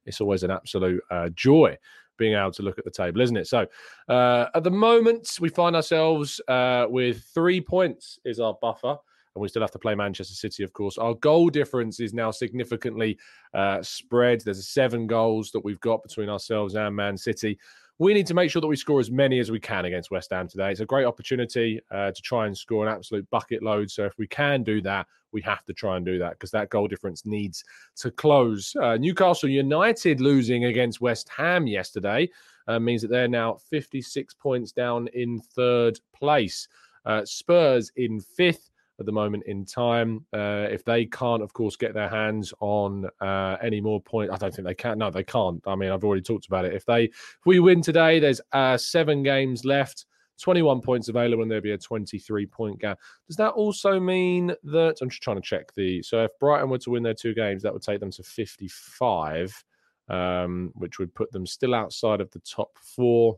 It's 0.05 0.21
always 0.21 0.43
an 0.43 0.51
absolute 0.51 1.01
uh, 1.09 1.29
joy 1.29 1.77
being 2.17 2.33
able 2.33 2.51
to 2.51 2.63
look 2.63 2.77
at 2.77 2.85
the 2.85 2.91
table, 2.91 3.19
isn't 3.19 3.35
it? 3.35 3.47
So, 3.47 3.65
uh, 4.07 4.45
at 4.53 4.63
the 4.63 4.71
moment, 4.71 5.37
we 5.41 5.49
find 5.49 5.75
ourselves 5.75 6.39
uh, 6.47 6.85
with 6.87 7.23
three 7.33 7.59
points 7.59 8.19
is 8.23 8.39
our 8.39 8.53
buffer 8.61 8.97
and 9.35 9.41
we 9.41 9.49
still 9.49 9.61
have 9.61 9.71
to 9.71 9.79
play 9.79 9.95
Manchester 9.95 10.33
City, 10.33 10.63
of 10.63 10.71
course. 10.71 10.97
Our 10.97 11.13
goal 11.15 11.49
difference 11.49 11.99
is 11.99 12.13
now 12.13 12.31
significantly 12.31 13.17
uh, 13.53 13.81
spread. 13.83 14.41
There's 14.41 14.65
seven 14.65 15.07
goals 15.07 15.51
that 15.51 15.59
we've 15.59 15.79
got 15.81 16.03
between 16.03 16.29
ourselves 16.29 16.75
and 16.75 16.95
Man 16.95 17.17
City. 17.17 17.59
We 17.97 18.13
need 18.13 18.27
to 18.27 18.33
make 18.33 18.51
sure 18.51 18.61
that 18.61 18.67
we 18.67 18.75
score 18.75 18.99
as 18.99 19.09
many 19.09 19.39
as 19.39 19.51
we 19.51 19.59
can 19.59 19.85
against 19.85 20.11
West 20.11 20.29
Ham 20.31 20.49
today. 20.49 20.69
It's 20.69 20.81
a 20.81 20.85
great 20.85 21.05
opportunity 21.05 21.79
uh, 21.91 22.11
to 22.11 22.21
try 22.21 22.45
and 22.45 22.57
score 22.57 22.85
an 22.85 22.93
absolute 22.93 23.29
bucket 23.29 23.63
load. 23.63 23.89
So 23.89 24.03
if 24.03 24.17
we 24.17 24.27
can 24.27 24.63
do 24.63 24.81
that, 24.81 25.07
we 25.31 25.41
have 25.43 25.63
to 25.65 25.73
try 25.73 25.95
and 25.95 26.05
do 26.05 26.19
that 26.19 26.31
because 26.31 26.51
that 26.51 26.69
goal 26.69 26.89
difference 26.89 27.25
needs 27.25 27.63
to 27.97 28.11
close. 28.11 28.75
Uh, 28.81 28.97
Newcastle 28.97 29.47
United 29.47 30.19
losing 30.19 30.65
against 30.65 30.99
West 30.99 31.29
Ham 31.29 31.67
yesterday 31.67 32.29
uh, 32.67 32.79
means 32.79 33.01
that 33.01 33.09
they're 33.09 33.29
now 33.29 33.57
56 33.69 34.33
points 34.33 34.73
down 34.73 35.07
in 35.13 35.39
third 35.39 35.97
place. 36.13 36.67
Uh, 37.05 37.23
Spurs 37.23 37.93
in 37.95 38.19
fifth 38.19 38.71
at 38.99 39.05
the 39.05 39.11
moment 39.11 39.43
in 39.45 39.65
time. 39.65 40.25
Uh, 40.33 40.67
if 40.69 40.83
they 40.85 41.05
can't, 41.05 41.43
of 41.43 41.53
course, 41.53 41.75
get 41.75 41.93
their 41.93 42.09
hands 42.09 42.53
on 42.59 43.09
uh, 43.21 43.57
any 43.61 43.81
more 43.81 44.01
points, 44.01 44.33
I 44.33 44.37
don't 44.37 44.53
think 44.53 44.67
they 44.67 44.75
can. 44.75 44.97
No, 44.97 45.09
they 45.09 45.23
can't. 45.23 45.61
I 45.67 45.75
mean, 45.75 45.91
I've 45.91 46.03
already 46.03 46.21
talked 46.21 46.47
about 46.47 46.65
it. 46.65 46.73
If 46.73 46.85
they, 46.85 47.05
if 47.05 47.45
we 47.45 47.59
win 47.59 47.81
today, 47.81 48.19
there's 48.19 48.41
uh, 48.51 48.77
seven 48.77 49.23
games 49.23 49.65
left. 49.65 50.05
21 50.41 50.81
points 50.81 51.07
available 51.07 51.43
and 51.43 51.49
there'll 51.49 51.63
be 51.63 51.71
a 51.71 51.77
23 51.77 52.45
point 52.47 52.79
gap. 52.79 52.99
Does 53.27 53.37
that 53.37 53.51
also 53.51 53.99
mean 53.99 54.53
that 54.63 54.97
I'm 55.01 55.09
just 55.09 55.23
trying 55.23 55.37
to 55.37 55.41
check 55.41 55.73
the 55.75 56.01
so 56.03 56.25
if 56.25 56.31
Brighton 56.39 56.69
were 56.69 56.77
to 56.79 56.89
win 56.89 57.03
their 57.03 57.13
two 57.13 57.33
games, 57.33 57.63
that 57.63 57.71
would 57.71 57.81
take 57.81 58.01
them 58.01 58.11
to 58.11 58.23
55, 58.23 59.63
um, 60.09 60.71
which 60.75 60.99
would 60.99 61.13
put 61.15 61.31
them 61.31 61.45
still 61.45 61.73
outside 61.73 62.19
of 62.19 62.29
the 62.31 62.39
top 62.39 62.77
four. 62.77 63.37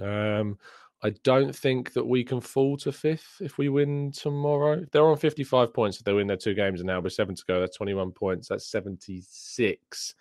Um, 0.00 0.58
I 1.02 1.10
don't 1.22 1.54
think 1.54 1.92
that 1.92 2.06
we 2.06 2.24
can 2.24 2.40
fall 2.40 2.76
to 2.78 2.90
fifth 2.90 3.36
if 3.40 3.56
we 3.56 3.68
win 3.68 4.10
tomorrow. 4.10 4.84
They're 4.90 5.06
on 5.06 5.16
55 5.16 5.72
points 5.72 5.98
if 5.98 6.04
they 6.04 6.12
win 6.12 6.26
their 6.26 6.36
two 6.36 6.54
games, 6.54 6.80
and 6.80 6.88
now 6.88 7.00
with 7.00 7.12
seven 7.12 7.36
to 7.36 7.44
go, 7.46 7.60
that's 7.60 7.76
21 7.76 8.12
points. 8.12 8.48
That's 8.48 8.66
76. 8.70 10.14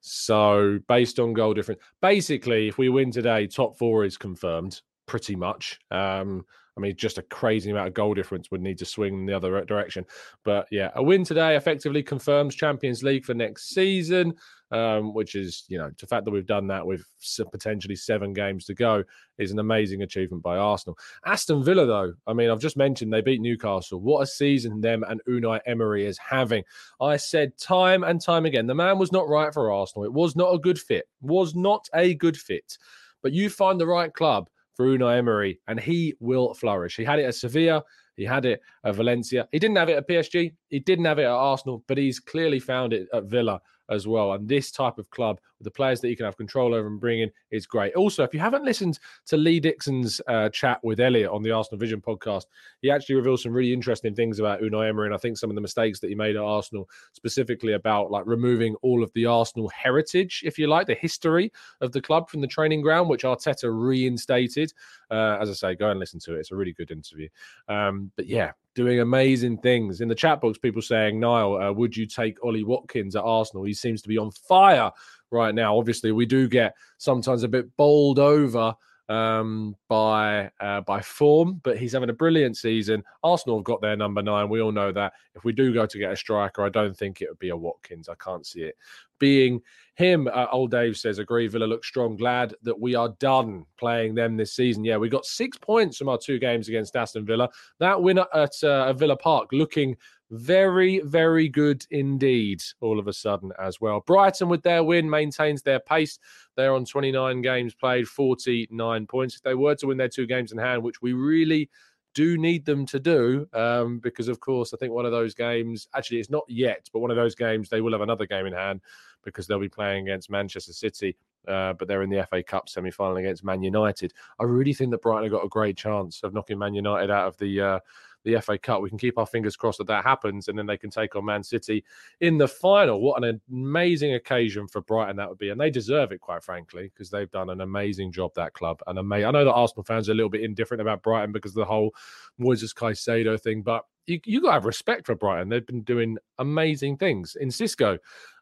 So, 0.00 0.78
based 0.88 1.20
on 1.20 1.32
goal 1.32 1.54
difference, 1.54 1.80
basically, 2.02 2.68
if 2.68 2.78
we 2.78 2.88
win 2.88 3.12
today, 3.12 3.46
top 3.46 3.78
four 3.78 4.04
is 4.04 4.16
confirmed 4.16 4.80
pretty 5.06 5.36
much. 5.36 5.78
Um, 5.90 6.44
I 6.76 6.80
mean, 6.80 6.94
just 6.96 7.18
a 7.18 7.22
crazy 7.22 7.70
amount 7.70 7.88
of 7.88 7.94
goal 7.94 8.14
difference 8.14 8.50
would 8.50 8.62
need 8.62 8.78
to 8.78 8.84
swing 8.84 9.14
in 9.14 9.26
the 9.26 9.36
other 9.36 9.64
direction. 9.64 10.04
But 10.44 10.66
yeah, 10.70 10.90
a 10.94 11.02
win 11.02 11.24
today 11.24 11.56
effectively 11.56 12.02
confirms 12.02 12.54
Champions 12.54 13.02
League 13.02 13.24
for 13.24 13.34
next 13.34 13.70
season 13.74 14.34
um, 14.72 15.14
which 15.14 15.34
is, 15.34 15.64
you 15.68 15.78
know, 15.78 15.90
the 15.98 16.06
fact 16.06 16.24
that 16.24 16.30
we've 16.30 16.46
done 16.46 16.68
that 16.68 16.86
with 16.86 17.04
potentially 17.50 17.96
seven 17.96 18.32
games 18.32 18.64
to 18.66 18.74
go 18.74 19.02
is 19.38 19.50
an 19.50 19.58
amazing 19.58 20.02
achievement 20.02 20.42
by 20.42 20.56
Arsenal. 20.56 20.96
Aston 21.26 21.64
Villa, 21.64 21.86
though, 21.86 22.12
I 22.26 22.32
mean, 22.32 22.50
I've 22.50 22.60
just 22.60 22.76
mentioned 22.76 23.12
they 23.12 23.20
beat 23.20 23.40
Newcastle. 23.40 24.00
What 24.00 24.22
a 24.22 24.26
season 24.26 24.80
them 24.80 25.04
and 25.08 25.20
Unai 25.28 25.60
Emery 25.66 26.06
is 26.06 26.18
having. 26.18 26.62
I 27.00 27.16
said 27.16 27.58
time 27.58 28.04
and 28.04 28.20
time 28.20 28.46
again, 28.46 28.66
the 28.66 28.74
man 28.74 28.98
was 28.98 29.12
not 29.12 29.28
right 29.28 29.52
for 29.52 29.72
Arsenal. 29.72 30.04
It 30.04 30.12
was 30.12 30.36
not 30.36 30.54
a 30.54 30.58
good 30.58 30.78
fit, 30.78 31.08
was 31.20 31.54
not 31.54 31.88
a 31.92 32.14
good 32.14 32.36
fit. 32.36 32.78
But 33.22 33.32
you 33.32 33.50
find 33.50 33.80
the 33.80 33.86
right 33.86 34.12
club 34.14 34.48
Unai 34.86 35.18
Emery, 35.18 35.60
and 35.68 35.78
he 35.78 36.14
will 36.20 36.54
flourish. 36.54 36.96
He 36.96 37.04
had 37.04 37.18
it 37.18 37.24
at 37.24 37.34
Sevilla. 37.34 37.82
He 38.16 38.24
had 38.24 38.44
it 38.44 38.60
at 38.84 38.94
Valencia. 38.94 39.48
He 39.52 39.58
didn't 39.58 39.76
have 39.76 39.88
it 39.88 39.96
at 39.96 40.08
PSG. 40.08 40.52
He 40.68 40.80
didn't 40.80 41.04
have 41.06 41.18
it 41.18 41.24
at 41.24 41.30
Arsenal, 41.30 41.84
but 41.86 41.98
he's 41.98 42.20
clearly 42.20 42.60
found 42.60 42.92
it 42.92 43.08
at 43.12 43.24
Villa 43.24 43.60
as 43.88 44.06
well. 44.06 44.32
And 44.32 44.48
this 44.48 44.70
type 44.70 44.98
of 44.98 45.08
club 45.10 45.40
the 45.60 45.70
players 45.70 46.00
that 46.00 46.08
you 46.08 46.16
can 46.16 46.26
have 46.26 46.36
control 46.36 46.74
over 46.74 46.86
and 46.86 47.00
bring 47.00 47.20
in 47.20 47.30
is 47.50 47.66
great. 47.66 47.94
Also, 47.94 48.22
if 48.24 48.32
you 48.32 48.40
haven't 48.40 48.64
listened 48.64 48.98
to 49.26 49.36
Lee 49.36 49.60
Dixon's 49.60 50.20
uh, 50.26 50.48
chat 50.48 50.80
with 50.82 51.00
Elliot 51.00 51.30
on 51.30 51.42
the 51.42 51.50
Arsenal 51.50 51.78
Vision 51.78 52.00
podcast, 52.00 52.44
he 52.82 52.90
actually 52.90 53.16
reveals 53.16 53.42
some 53.42 53.52
really 53.52 53.72
interesting 53.72 54.14
things 54.14 54.38
about 54.38 54.60
Unai 54.60 54.88
Emery 54.88 55.06
and 55.06 55.14
I 55.14 55.18
think 55.18 55.36
some 55.36 55.50
of 55.50 55.54
the 55.54 55.62
mistakes 55.62 56.00
that 56.00 56.08
he 56.08 56.14
made 56.14 56.36
at 56.36 56.42
Arsenal, 56.42 56.88
specifically 57.12 57.74
about 57.74 58.10
like 58.10 58.26
removing 58.26 58.74
all 58.82 59.02
of 59.02 59.12
the 59.14 59.26
Arsenal 59.26 59.68
heritage, 59.68 60.42
if 60.44 60.58
you 60.58 60.66
like, 60.66 60.86
the 60.86 60.94
history 60.94 61.52
of 61.80 61.92
the 61.92 62.00
club 62.00 62.28
from 62.28 62.40
the 62.40 62.46
training 62.46 62.80
ground, 62.80 63.08
which 63.08 63.22
Arteta 63.22 63.70
reinstated. 63.72 64.72
Uh, 65.10 65.38
as 65.40 65.50
I 65.50 65.54
say, 65.54 65.74
go 65.74 65.90
and 65.90 66.00
listen 66.00 66.20
to 66.20 66.36
it. 66.36 66.40
It's 66.40 66.52
a 66.52 66.56
really 66.56 66.72
good 66.72 66.90
interview. 66.90 67.28
Um, 67.68 68.10
but 68.16 68.26
yeah, 68.26 68.52
doing 68.74 69.00
amazing 69.00 69.58
things. 69.58 70.00
In 70.00 70.08
the 70.08 70.14
chat 70.14 70.40
box, 70.40 70.58
people 70.58 70.82
saying, 70.82 71.18
Niall, 71.18 71.60
uh, 71.60 71.72
would 71.72 71.96
you 71.96 72.06
take 72.06 72.42
Ollie 72.44 72.64
Watkins 72.64 73.16
at 73.16 73.22
Arsenal? 73.22 73.64
He 73.64 73.74
seems 73.74 74.02
to 74.02 74.08
be 74.08 74.18
on 74.18 74.30
fire 74.30 74.90
right 75.30 75.54
now. 75.54 75.76
Obviously, 75.76 76.12
we 76.12 76.26
do 76.26 76.48
get 76.48 76.74
sometimes 76.98 77.42
a 77.42 77.48
bit 77.48 77.74
bowled 77.76 78.18
over 78.18 78.74
um, 79.08 79.74
by 79.88 80.50
uh, 80.60 80.80
by 80.82 81.00
form, 81.00 81.60
but 81.64 81.76
he's 81.76 81.92
having 81.92 82.10
a 82.10 82.14
brilliant 82.14 82.56
season. 82.56 83.02
Arsenal 83.24 83.58
have 83.58 83.64
got 83.64 83.80
their 83.80 83.96
number 83.96 84.22
nine. 84.22 84.48
We 84.48 84.62
all 84.62 84.72
know 84.72 84.92
that. 84.92 85.14
If 85.34 85.44
we 85.44 85.52
do 85.52 85.74
go 85.74 85.84
to 85.84 85.98
get 85.98 86.12
a 86.12 86.16
striker, 86.16 86.64
I 86.64 86.68
don't 86.68 86.96
think 86.96 87.20
it 87.20 87.28
would 87.28 87.38
be 87.40 87.48
a 87.48 87.56
Watkins. 87.56 88.08
I 88.08 88.14
can't 88.14 88.46
see 88.46 88.62
it 88.62 88.76
being 89.20 89.62
him. 90.00 90.28
Uh, 90.32 90.46
old 90.50 90.72
Dave 90.72 90.96
says, 90.96 91.18
agree. 91.18 91.46
Villa 91.46 91.66
looks 91.66 91.86
strong. 91.86 92.16
Glad 92.16 92.54
that 92.62 92.78
we 92.78 92.94
are 92.94 93.10
done 93.20 93.64
playing 93.78 94.14
them 94.14 94.36
this 94.36 94.54
season. 94.54 94.84
Yeah, 94.84 94.96
we 94.96 95.08
got 95.08 95.24
six 95.24 95.56
points 95.56 95.98
from 95.98 96.08
our 96.08 96.18
two 96.18 96.38
games 96.38 96.68
against 96.68 96.96
Aston 96.96 97.24
Villa. 97.24 97.48
That 97.78 98.02
win 98.02 98.18
at 98.18 98.64
uh, 98.64 98.92
Villa 98.94 99.16
Park 99.16 99.50
looking 99.52 99.96
very, 100.30 101.00
very 101.00 101.48
good 101.48 101.84
indeed, 101.90 102.62
all 102.80 102.98
of 102.98 103.08
a 103.08 103.12
sudden 103.12 103.52
as 103.58 103.80
well. 103.80 104.00
Brighton, 104.06 104.48
with 104.48 104.62
their 104.62 104.82
win, 104.82 105.08
maintains 105.08 105.62
their 105.62 105.80
pace. 105.80 106.18
They're 106.56 106.74
on 106.74 106.84
29 106.84 107.42
games 107.42 107.74
played, 107.74 108.08
49 108.08 109.06
points. 109.06 109.36
If 109.36 109.42
they 109.42 109.54
were 109.54 109.74
to 109.76 109.88
win 109.88 109.98
their 109.98 110.08
two 110.08 110.26
games 110.26 110.52
in 110.52 110.58
hand, 110.58 110.82
which 110.82 111.02
we 111.02 111.12
really 111.12 111.68
do 112.14 112.38
need 112.38 112.64
them 112.64 112.86
to 112.86 112.98
do, 113.00 113.48
um, 113.52 113.98
because 113.98 114.28
of 114.28 114.40
course, 114.40 114.72
I 114.72 114.76
think 114.76 114.92
one 114.92 115.06
of 115.06 115.12
those 115.12 115.34
games, 115.34 115.88
actually, 115.94 116.20
it's 116.20 116.30
not 116.30 116.44
yet, 116.48 116.88
but 116.92 117.00
one 117.00 117.10
of 117.10 117.16
those 117.16 117.34
games, 117.34 117.68
they 117.68 117.80
will 117.80 117.92
have 117.92 118.00
another 118.00 118.26
game 118.26 118.46
in 118.46 118.52
hand 118.52 118.80
because 119.24 119.46
they'll 119.46 119.60
be 119.60 119.68
playing 119.68 120.08
against 120.08 120.30
Manchester 120.30 120.72
City. 120.72 121.16
Uh, 121.48 121.72
but 121.72 121.88
they're 121.88 122.02
in 122.02 122.10
the 122.10 122.26
FA 122.28 122.42
Cup 122.42 122.68
semi 122.68 122.90
final 122.90 123.16
against 123.16 123.42
Man 123.42 123.62
United. 123.62 124.12
I 124.38 124.44
really 124.44 124.74
think 124.74 124.90
that 124.90 125.00
Brighton 125.00 125.24
have 125.24 125.32
got 125.32 125.44
a 125.44 125.48
great 125.48 125.76
chance 125.76 126.22
of 126.22 126.34
knocking 126.34 126.58
Man 126.58 126.74
United 126.74 127.10
out 127.10 127.28
of 127.28 127.36
the 127.38 127.60
uh, 127.60 127.80
the 128.24 128.40
FA 128.40 128.58
Cup. 128.58 128.82
We 128.82 128.88
can 128.88 128.98
keep 128.98 129.18
our 129.18 129.26
fingers 129.26 129.56
crossed 129.56 129.78
that 129.78 129.86
that 129.86 130.04
happens, 130.04 130.48
and 130.48 130.58
then 130.58 130.66
they 130.66 130.76
can 130.76 130.90
take 130.90 131.16
on 131.16 131.24
Man 131.24 131.42
City 131.42 131.84
in 132.20 132.38
the 132.38 132.48
final. 132.48 133.00
What 133.00 133.22
an 133.22 133.40
amazing 133.50 134.14
occasion 134.14 134.66
for 134.66 134.80
Brighton 134.82 135.16
that 135.16 135.28
would 135.28 135.38
be, 135.38 135.50
and 135.50 135.60
they 135.60 135.70
deserve 135.70 136.12
it, 136.12 136.20
quite 136.20 136.42
frankly, 136.42 136.90
because 136.92 137.10
they've 137.10 137.30
done 137.30 137.50
an 137.50 137.60
amazing 137.60 138.12
job 138.12 138.32
that 138.34 138.52
club. 138.52 138.80
And 138.86 138.98
ama- 138.98 139.24
I 139.24 139.30
know 139.30 139.44
that 139.44 139.52
Arsenal 139.52 139.84
fans 139.84 140.08
are 140.08 140.12
a 140.12 140.14
little 140.14 140.30
bit 140.30 140.42
indifferent 140.42 140.80
about 140.80 141.02
Brighton 141.02 141.32
because 141.32 141.52
of 141.52 141.56
the 141.56 141.64
whole 141.64 141.94
Moises 142.38 142.74
Caicedo 142.74 143.40
thing, 143.40 143.62
but 143.62 143.86
you 144.10 144.20
you 144.24 144.40
got 144.40 144.48
to 144.48 144.52
have 144.54 144.64
respect 144.64 145.06
for 145.06 145.14
Brighton. 145.14 145.48
They've 145.48 145.66
been 145.66 145.82
doing 145.82 146.18
amazing 146.38 146.96
things. 146.96 147.36
Enciso, 147.42 147.98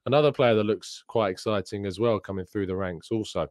another 0.07 0.33
player 0.33 0.55
that 0.55 0.65
looks 0.65 1.05
quite 1.07 1.31
exciting 1.31 1.87
as 1.87 2.01
well, 2.01 2.19
coming 2.19 2.47
through 2.47 2.67
the 2.67 2.77
ranks 2.77 3.11
also. 3.11 3.49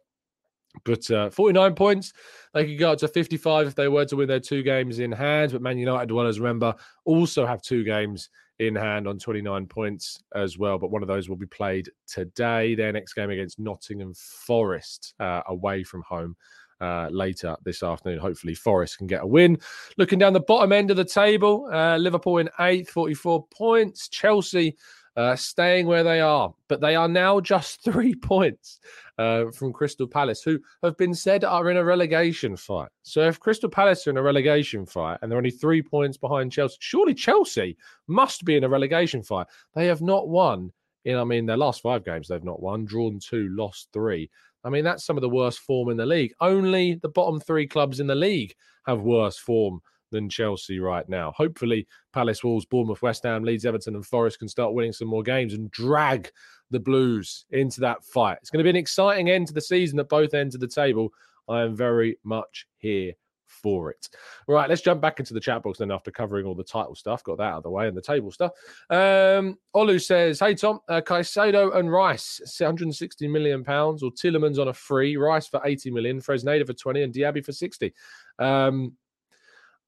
But 0.83 1.09
uh, 1.09 1.29
49 1.29 1.75
points, 1.75 2.13
they 2.53 2.65
could 2.65 2.79
go 2.79 2.91
up 2.91 2.99
to 2.99 3.07
55 3.07 3.67
if 3.67 3.75
they 3.75 3.87
were 3.87 4.05
to 4.05 4.15
win 4.15 4.27
their 4.27 4.39
two 4.39 4.63
games 4.63 4.99
in 4.99 5.11
hand. 5.11 5.51
But 5.51 5.61
Man 5.61 5.77
United, 5.77 6.11
well 6.11 6.27
as 6.27 6.39
remember, 6.39 6.75
also 7.05 7.45
have 7.45 7.61
two 7.61 7.83
games 7.83 8.29
in 8.59 8.75
hand 8.75 9.07
on 9.07 9.19
29 9.19 9.67
points 9.67 10.23
as 10.35 10.57
well. 10.57 10.77
But 10.77 10.91
one 10.91 11.01
of 11.01 11.07
those 11.07 11.29
will 11.29 11.35
be 11.35 11.45
played 11.45 11.89
today. 12.07 12.75
Their 12.75 12.91
next 12.91 13.13
game 13.13 13.29
against 13.29 13.59
Nottingham 13.59 14.13
Forest 14.15 15.13
uh, 15.19 15.41
away 15.47 15.83
from 15.83 16.03
home. 16.03 16.35
Uh, 16.79 17.09
later 17.09 17.55
this 17.63 17.81
afternoon. 17.81 18.19
Hopefully, 18.19 18.53
Forest 18.53 18.99
can 18.99 19.07
get 19.07 19.23
a 19.23 19.25
win. 19.25 19.57
Looking 19.97 20.19
down 20.19 20.33
the 20.33 20.39
bottom 20.39 20.71
end 20.71 20.91
of 20.91 20.97
the 20.97 21.03
table, 21.03 21.67
uh, 21.73 21.97
Liverpool 21.97 22.37
in 22.37 22.49
eighth, 22.59 22.91
44 22.91 23.47
points. 23.47 24.07
Chelsea 24.09 24.77
uh, 25.17 25.35
staying 25.35 25.87
where 25.87 26.03
they 26.03 26.21
are, 26.21 26.53
but 26.67 26.79
they 26.79 26.95
are 26.95 27.07
now 27.07 27.39
just 27.39 27.83
three 27.83 28.13
points 28.13 28.79
uh, 29.17 29.45
from 29.51 29.73
Crystal 29.73 30.07
Palace, 30.07 30.43
who 30.43 30.59
have 30.83 30.95
been 30.97 31.15
said 31.15 31.43
are 31.43 31.71
in 31.71 31.77
a 31.77 31.83
relegation 31.83 32.55
fight. 32.55 32.89
So 33.01 33.21
if 33.21 33.39
Crystal 33.39 33.69
Palace 33.69 34.05
are 34.05 34.11
in 34.11 34.17
a 34.17 34.21
relegation 34.21 34.85
fight 34.85 35.17
and 35.21 35.31
they're 35.31 35.39
only 35.39 35.49
three 35.49 35.81
points 35.81 36.17
behind 36.17 36.51
Chelsea, 36.51 36.77
surely 36.79 37.15
Chelsea 37.15 37.75
must 38.05 38.45
be 38.45 38.55
in 38.55 38.63
a 38.63 38.69
relegation 38.69 39.23
fight. 39.23 39.47
They 39.73 39.87
have 39.87 40.03
not 40.03 40.29
won 40.29 40.71
in, 41.03 41.17
I 41.17 41.23
mean, 41.23 41.45
their 41.45 41.57
last 41.57 41.81
five 41.81 42.05
games, 42.05 42.27
they've 42.27 42.43
not 42.43 42.61
won, 42.61 42.85
drawn 42.85 43.19
two, 43.19 43.49
lost 43.57 43.87
three. 43.93 44.29
I 44.67 44.69
mean, 44.69 44.83
that's 44.83 45.05
some 45.05 45.15
of 45.15 45.21
the 45.21 45.29
worst 45.29 45.59
form 45.59 45.87
in 45.87 45.95
the 45.95 46.05
league. 46.05 46.33
Only 46.41 46.95
the 46.95 47.07
bottom 47.07 47.39
three 47.39 47.65
clubs 47.65 48.01
in 48.01 48.07
the 48.07 48.15
league 48.15 48.53
have 48.85 48.99
worse 48.99 49.37
form 49.37 49.79
than 50.11 50.29
Chelsea 50.29 50.77
right 50.79 51.07
now. 51.07 51.31
Hopefully, 51.37 51.87
Palace, 52.11 52.43
Wolves, 52.43 52.65
Bournemouth, 52.65 53.01
West 53.01 53.23
Ham, 53.23 53.45
Leeds, 53.45 53.65
Everton, 53.65 53.95
and 53.95 54.05
Forest 54.05 54.39
can 54.39 54.49
start 54.49 54.73
winning 54.73 54.91
some 54.91 55.07
more 55.07 55.23
games 55.23 55.53
and 55.53 55.71
drag 55.71 56.29
the 56.69 56.81
Blues 56.81 57.45
into 57.51 57.79
that 57.79 58.03
fight. 58.03 58.39
It's 58.41 58.49
going 58.49 58.59
to 58.59 58.65
be 58.65 58.69
an 58.69 58.75
exciting 58.75 59.29
end 59.29 59.47
to 59.47 59.53
the 59.53 59.61
season 59.61 59.99
at 59.99 60.09
both 60.09 60.33
ends 60.33 60.53
of 60.53 60.59
the 60.59 60.67
table. 60.67 61.13
I 61.47 61.61
am 61.61 61.73
very 61.73 62.19
much 62.25 62.67
here 62.77 63.13
for 63.47 63.91
it. 63.91 64.09
Right, 64.47 64.69
let's 64.69 64.81
jump 64.81 65.01
back 65.01 65.19
into 65.19 65.33
the 65.33 65.39
chat 65.39 65.63
box 65.63 65.79
then 65.79 65.91
after 65.91 66.11
covering 66.11 66.45
all 66.45 66.55
the 66.55 66.63
title 66.63 66.95
stuff. 66.95 67.23
Got 67.23 67.37
that 67.37 67.43
out 67.43 67.57
of 67.57 67.63
the 67.63 67.69
way 67.69 67.87
and 67.87 67.97
the 67.97 68.01
table 68.01 68.31
stuff. 68.31 68.51
Um, 68.89 69.57
Olu 69.75 70.01
says, 70.01 70.39
Hey 70.39 70.55
Tom, 70.55 70.79
uh, 70.89 71.01
Caicedo 71.01 71.75
and 71.75 71.91
Rice, 71.91 72.39
160 72.59 73.27
million 73.27 73.63
pounds, 73.63 74.03
or 74.03 74.11
Tielemans 74.11 74.59
on 74.59 74.67
a 74.67 74.73
free, 74.73 75.17
Rice 75.17 75.47
for 75.47 75.61
80 75.63 75.91
million, 75.91 76.21
Fresneda 76.21 76.65
for 76.65 76.73
20, 76.73 77.03
and 77.03 77.13
Diaby 77.13 77.43
for 77.43 77.51
60. 77.51 77.93
Um, 78.39 78.93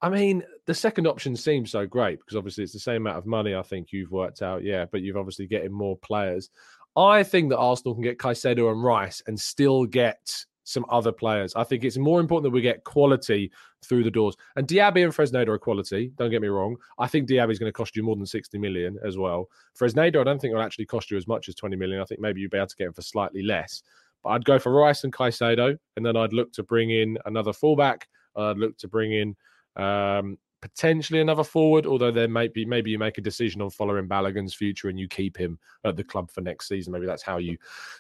I 0.02 0.10
mean, 0.10 0.44
the 0.66 0.74
second 0.74 1.08
option 1.08 1.36
seems 1.36 1.72
so 1.72 1.86
great 1.86 2.20
because 2.20 2.38
obviously 2.38 2.64
it's 2.64 2.74
the 2.74 2.80
same 2.80 3.06
amount 3.06 3.18
of 3.18 3.26
money. 3.26 3.54
I 3.54 3.62
think 3.62 3.92
you've 3.92 4.12
worked 4.12 4.42
out, 4.42 4.64
yeah, 4.64 4.86
but 4.90 5.02
you've 5.02 5.18
obviously 5.18 5.46
getting 5.46 5.74
more 5.74 5.98
players. 5.98 6.50
I 6.96 7.24
think 7.24 7.50
that 7.50 7.58
Arsenal 7.58 7.94
can 7.94 8.04
get 8.04 8.18
Caicedo 8.18 8.72
and 8.72 8.84
Rice 8.84 9.22
and 9.28 9.40
still 9.40 9.86
get 9.86 10.46
some 10.70 10.86
other 10.90 11.12
players. 11.12 11.54
I 11.56 11.64
think 11.64 11.84
it's 11.84 11.98
more 11.98 12.20
important 12.20 12.44
that 12.44 12.56
we 12.56 12.62
get 12.62 12.84
quality 12.84 13.52
through 13.84 14.04
the 14.04 14.12
doors. 14.12 14.36
And 14.56 14.68
Diaby 14.68 15.04
and 15.04 15.14
Fresneda 15.14 15.48
are 15.48 15.58
quality. 15.58 16.12
Don't 16.16 16.30
get 16.30 16.42
me 16.42 16.48
wrong. 16.48 16.78
I 17.00 17.08
think 17.08 17.28
Diaby 17.28 17.52
is 17.52 17.60
going 17.60 17.70
to 17.70 17.74
cost 17.74 17.96
you 17.96 18.04
more 18.04 18.16
than 18.16 18.26
60 18.26 18.58
million 18.60 18.98
as 19.04 19.18
well. 19.18 19.50
Fresneda, 19.78 20.22
I 20.22 20.24
don't 20.24 20.40
think 20.40 20.54
will 20.54 20.62
actually 20.62 20.86
cost 20.86 21.10
you 21.10 21.18
as 21.18 21.28
much 21.28 21.50
as 21.50 21.56
20 21.56 21.76
million. 21.76 22.02
I 22.02 22.06
think 22.06 22.22
maybe 22.22 22.42
you'd 22.42 22.52
be 22.52 22.58
able 22.58 22.68
to 22.68 22.76
get 22.76 22.88
him 22.88 22.94
for 22.94 23.02
slightly 23.02 23.42
less. 23.42 23.82
But 24.24 24.30
I'd 24.30 24.46
go 24.46 24.60
for 24.60 24.72
Rice 24.72 25.04
and 25.04 25.14
Caicedo, 25.14 25.78
and 25.96 26.06
then 26.06 26.16
I'd 26.16 26.34
look 26.34 26.52
to 26.54 26.64
bring 26.64 26.92
in 26.92 27.18
another 27.26 27.54
fullback. 27.54 28.08
I'd 28.36 28.58
look 28.58 28.78
to 28.78 28.88
bring 28.88 29.14
in 29.14 29.36
um, 29.76 30.38
potentially 30.62 31.22
another 31.22 31.44
forward, 31.44 31.86
although 31.86 32.12
there 32.12 32.28
might 32.28 32.54
be 32.54 32.66
maybe 32.66 32.92
you 32.92 33.00
make 33.00 33.18
a 33.18 33.22
decision 33.22 33.62
on 33.62 33.70
following 33.70 34.08
Balogun's 34.08 34.54
future 34.54 34.90
and 34.90 35.00
you 35.00 35.08
keep 35.08 35.38
him 35.38 35.58
at 35.86 35.96
the 35.96 36.04
club 36.04 36.30
for 36.32 36.42
next 36.42 36.68
season. 36.68 36.94
Maybe 36.94 37.06
that's 37.06 37.24
how 37.24 37.38
you 37.38 37.58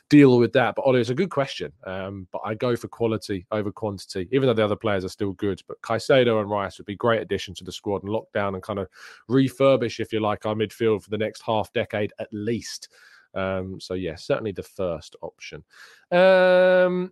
deal 0.09 0.37
with 0.37 0.51
that. 0.53 0.75
But 0.75 0.83
Ollie, 0.83 1.01
it's 1.01 1.09
a 1.09 1.15
good 1.15 1.29
question. 1.29 1.71
Um, 1.85 2.27
but 2.31 2.41
I 2.43 2.53
go 2.53 2.75
for 2.75 2.87
quality 2.87 3.45
over 3.51 3.71
quantity, 3.71 4.27
even 4.31 4.47
though 4.47 4.53
the 4.53 4.65
other 4.65 4.75
players 4.75 5.05
are 5.05 5.09
still 5.09 5.33
good. 5.33 5.61
But 5.67 5.81
Caicedo 5.81 6.41
and 6.41 6.49
Rice 6.49 6.77
would 6.77 6.85
be 6.85 6.95
great 6.95 7.21
additions 7.21 7.59
to 7.59 7.63
the 7.63 7.71
squad 7.71 8.03
and 8.03 8.11
lock 8.11 8.31
down 8.33 8.55
and 8.55 8.63
kind 8.63 8.79
of 8.79 8.87
refurbish, 9.29 9.99
if 9.99 10.11
you 10.11 10.19
like, 10.19 10.45
our 10.45 10.55
midfield 10.55 11.03
for 11.03 11.09
the 11.09 11.17
next 11.17 11.41
half 11.41 11.71
decade 11.73 12.13
at 12.19 12.27
least. 12.31 12.89
Um, 13.33 13.79
so 13.79 13.93
yeah, 13.93 14.15
certainly 14.15 14.51
the 14.51 14.63
first 14.63 15.15
option. 15.21 15.63
Um, 16.11 17.11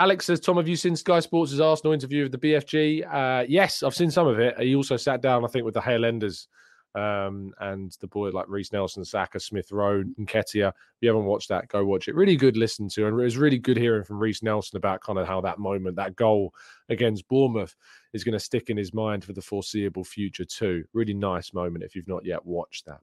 Alex 0.00 0.26
says, 0.26 0.40
Tom, 0.40 0.56
have 0.56 0.68
you 0.68 0.76
seen 0.76 0.96
Sky 0.96 1.20
Sports' 1.20 1.58
Arsenal 1.58 1.92
interview 1.92 2.24
with 2.24 2.32
the 2.32 2.38
BFG? 2.38 3.06
Uh, 3.12 3.44
yes, 3.48 3.82
I've 3.82 3.94
seen 3.94 4.10
some 4.10 4.26
of 4.26 4.38
it. 4.38 4.58
He 4.60 4.74
also 4.74 4.96
sat 4.96 5.20
down, 5.20 5.44
I 5.44 5.48
think, 5.48 5.64
with 5.64 5.74
the 5.74 5.80
Hale 5.80 6.04
Enders 6.04 6.48
Um, 6.98 7.54
and 7.60 7.96
the 8.00 8.08
boy 8.08 8.30
like 8.30 8.48
Reiss 8.48 8.72
Nelson, 8.72 9.04
Saka, 9.04 9.38
Smith 9.38 9.70
Rowe, 9.70 10.00
and 10.00 10.16
Nketiah. 10.16 10.70
If 10.70 10.74
you 11.00 11.08
haven't 11.08 11.26
watched 11.26 11.48
that, 11.48 11.68
go 11.68 11.84
watch 11.84 12.08
it. 12.08 12.16
Really 12.16 12.34
good 12.34 12.56
listen 12.56 12.88
to, 12.90 13.06
and 13.06 13.20
it 13.20 13.22
was 13.22 13.36
really 13.36 13.58
good 13.58 13.76
hearing 13.76 14.02
from 14.02 14.18
Reiss 14.18 14.42
Nelson 14.42 14.76
about 14.76 15.00
kind 15.00 15.18
of 15.18 15.26
how 15.26 15.40
that 15.42 15.58
moment, 15.58 15.94
that 15.96 16.16
goal 16.16 16.52
against 16.88 17.28
Bournemouth, 17.28 17.76
is 18.14 18.24
going 18.24 18.32
to 18.32 18.40
stick 18.40 18.68
in 18.68 18.76
his 18.76 18.92
mind 18.92 19.22
for 19.22 19.32
the 19.32 19.40
foreseeable 19.40 20.02
future 20.02 20.44
too. 20.44 20.84
Really 20.92 21.14
nice 21.14 21.54
moment 21.54 21.84
if 21.84 21.94
you've 21.94 22.08
not 22.08 22.24
yet 22.24 22.44
watched 22.44 22.86
that. 22.86 23.00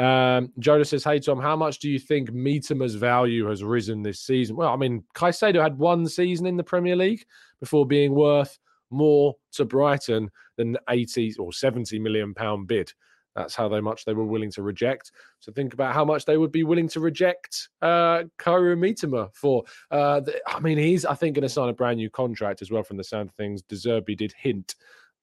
Um, 0.00 0.52
Joda 0.58 0.86
says, 0.86 1.04
"Hey 1.04 1.18
Tom, 1.18 1.38
how 1.38 1.56
much 1.56 1.80
do 1.80 1.90
you 1.90 1.98
think 1.98 2.30
Mitoma's 2.30 2.94
value 2.94 3.46
has 3.46 3.62
risen 3.62 4.02
this 4.02 4.20
season?" 4.20 4.56
Well, 4.56 4.72
I 4.72 4.76
mean, 4.76 5.04
Caicedo 5.14 5.62
had 5.62 5.76
one 5.76 6.06
season 6.06 6.46
in 6.46 6.56
the 6.56 6.64
Premier 6.64 6.96
League 6.96 7.26
before 7.60 7.84
being 7.84 8.14
worth 8.14 8.58
more 8.90 9.36
to 9.52 9.66
Brighton 9.66 10.30
than 10.56 10.78
80 10.88 11.34
or 11.38 11.52
70 11.52 11.98
million 11.98 12.32
pound 12.32 12.68
bid. 12.68 12.92
That's 13.38 13.54
how 13.54 13.68
they 13.68 13.80
much 13.80 14.04
they 14.04 14.14
were 14.14 14.24
willing 14.24 14.50
to 14.52 14.62
reject. 14.62 15.12
So 15.38 15.52
think 15.52 15.72
about 15.72 15.94
how 15.94 16.04
much 16.04 16.24
they 16.24 16.36
would 16.36 16.50
be 16.50 16.64
willing 16.64 16.88
to 16.88 17.00
reject 17.00 17.68
uh 17.80 18.24
Kaoru 18.38 18.76
Mitoma 18.76 19.32
for. 19.34 19.62
Uh, 19.90 20.20
the, 20.20 20.40
I 20.46 20.58
mean, 20.58 20.76
he's 20.76 21.04
I 21.04 21.14
think 21.14 21.36
going 21.36 21.42
to 21.42 21.48
sign 21.48 21.68
a 21.68 21.72
brand 21.72 21.98
new 21.98 22.10
contract 22.10 22.62
as 22.62 22.70
well. 22.70 22.82
From 22.82 22.96
the 22.96 23.04
sound 23.04 23.28
of 23.28 23.34
things, 23.36 23.62
De 23.62 23.76
Zerbi 23.76 24.16
did 24.16 24.34
hint 24.36 24.74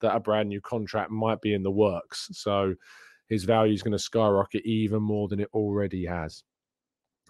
that 0.02 0.16
a 0.16 0.20
brand 0.20 0.50
new 0.50 0.62
contract 0.62 1.12
might 1.12 1.42
be 1.42 1.54
in 1.54 1.64
the 1.64 1.72
works. 1.72 2.30
So 2.32 2.76
his 3.28 3.44
value 3.44 3.74
is 3.74 3.84
going 3.84 3.92
to 3.92 4.00
skyrocket 4.00 4.66
even 4.66 5.02
more 5.02 5.28
than 5.28 5.40
it 5.40 5.50
already 5.54 6.06
has. 6.06 6.44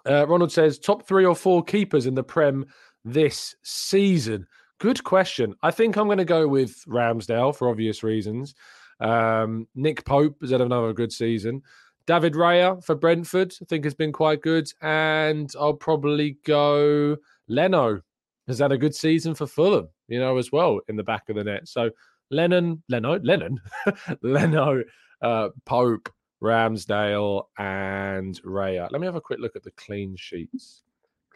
Uh, 0.08 0.28
Ronald 0.28 0.52
says 0.52 0.78
top 0.78 1.08
three 1.08 1.26
or 1.26 1.36
four 1.36 1.64
keepers 1.64 2.06
in 2.06 2.14
the 2.14 2.24
Prem 2.24 2.66
this 3.04 3.56
season. 3.64 4.46
Good 4.80 5.04
question. 5.04 5.56
I 5.64 5.72
think 5.72 5.96
I'm 5.96 6.08
going 6.08 6.18
to 6.18 6.26
go 6.26 6.48
with 6.48 6.84
Ramsdale 6.86 7.56
for 7.56 7.70
obvious 7.70 8.04
reasons. 8.04 8.54
Um, 9.00 9.68
Nick 9.76 10.06
Pope 10.06 10.38
has 10.42 10.52
had 10.52 10.62
another 10.62 10.94
good 10.94 11.12
season. 11.12 11.62
David 12.08 12.34
Raya 12.34 12.84
for 12.84 12.96
Brentford, 12.96 13.54
I 13.62 13.66
think 13.66 13.84
has 13.84 13.96
been 13.96 14.12
quite 14.12 14.42
good. 14.42 14.72
And 14.82 15.52
I'll 15.60 15.74
probably 15.74 16.38
go 16.46 17.18
Leno 17.48 18.02
has 18.48 18.60
had 18.60 18.72
a 18.72 18.78
good 18.78 18.94
season 18.94 19.34
for 19.34 19.48
Fulham, 19.48 19.90
you 20.08 20.20
know, 20.20 20.38
as 20.38 20.52
well 20.52 20.80
in 20.88 20.96
the 20.96 21.04
back 21.04 21.30
of 21.30 21.36
the 21.36 21.44
net. 21.44 21.68
So 21.68 21.90
Lennon, 22.30 22.84
Leno, 22.90 23.20
Lennon, 23.20 23.60
Leno, 24.22 24.84
uh, 25.22 25.50
Pope, 25.66 26.10
Ramsdale, 26.44 27.46
and 27.58 28.40
Raya. 28.44 28.92
Let 28.92 29.02
me 29.02 29.08
have 29.08 29.16
a 29.16 29.22
quick 29.22 29.40
look 29.40 29.56
at 29.56 29.64
the 29.64 29.72
clean 29.72 30.16
sheets, 30.16 30.84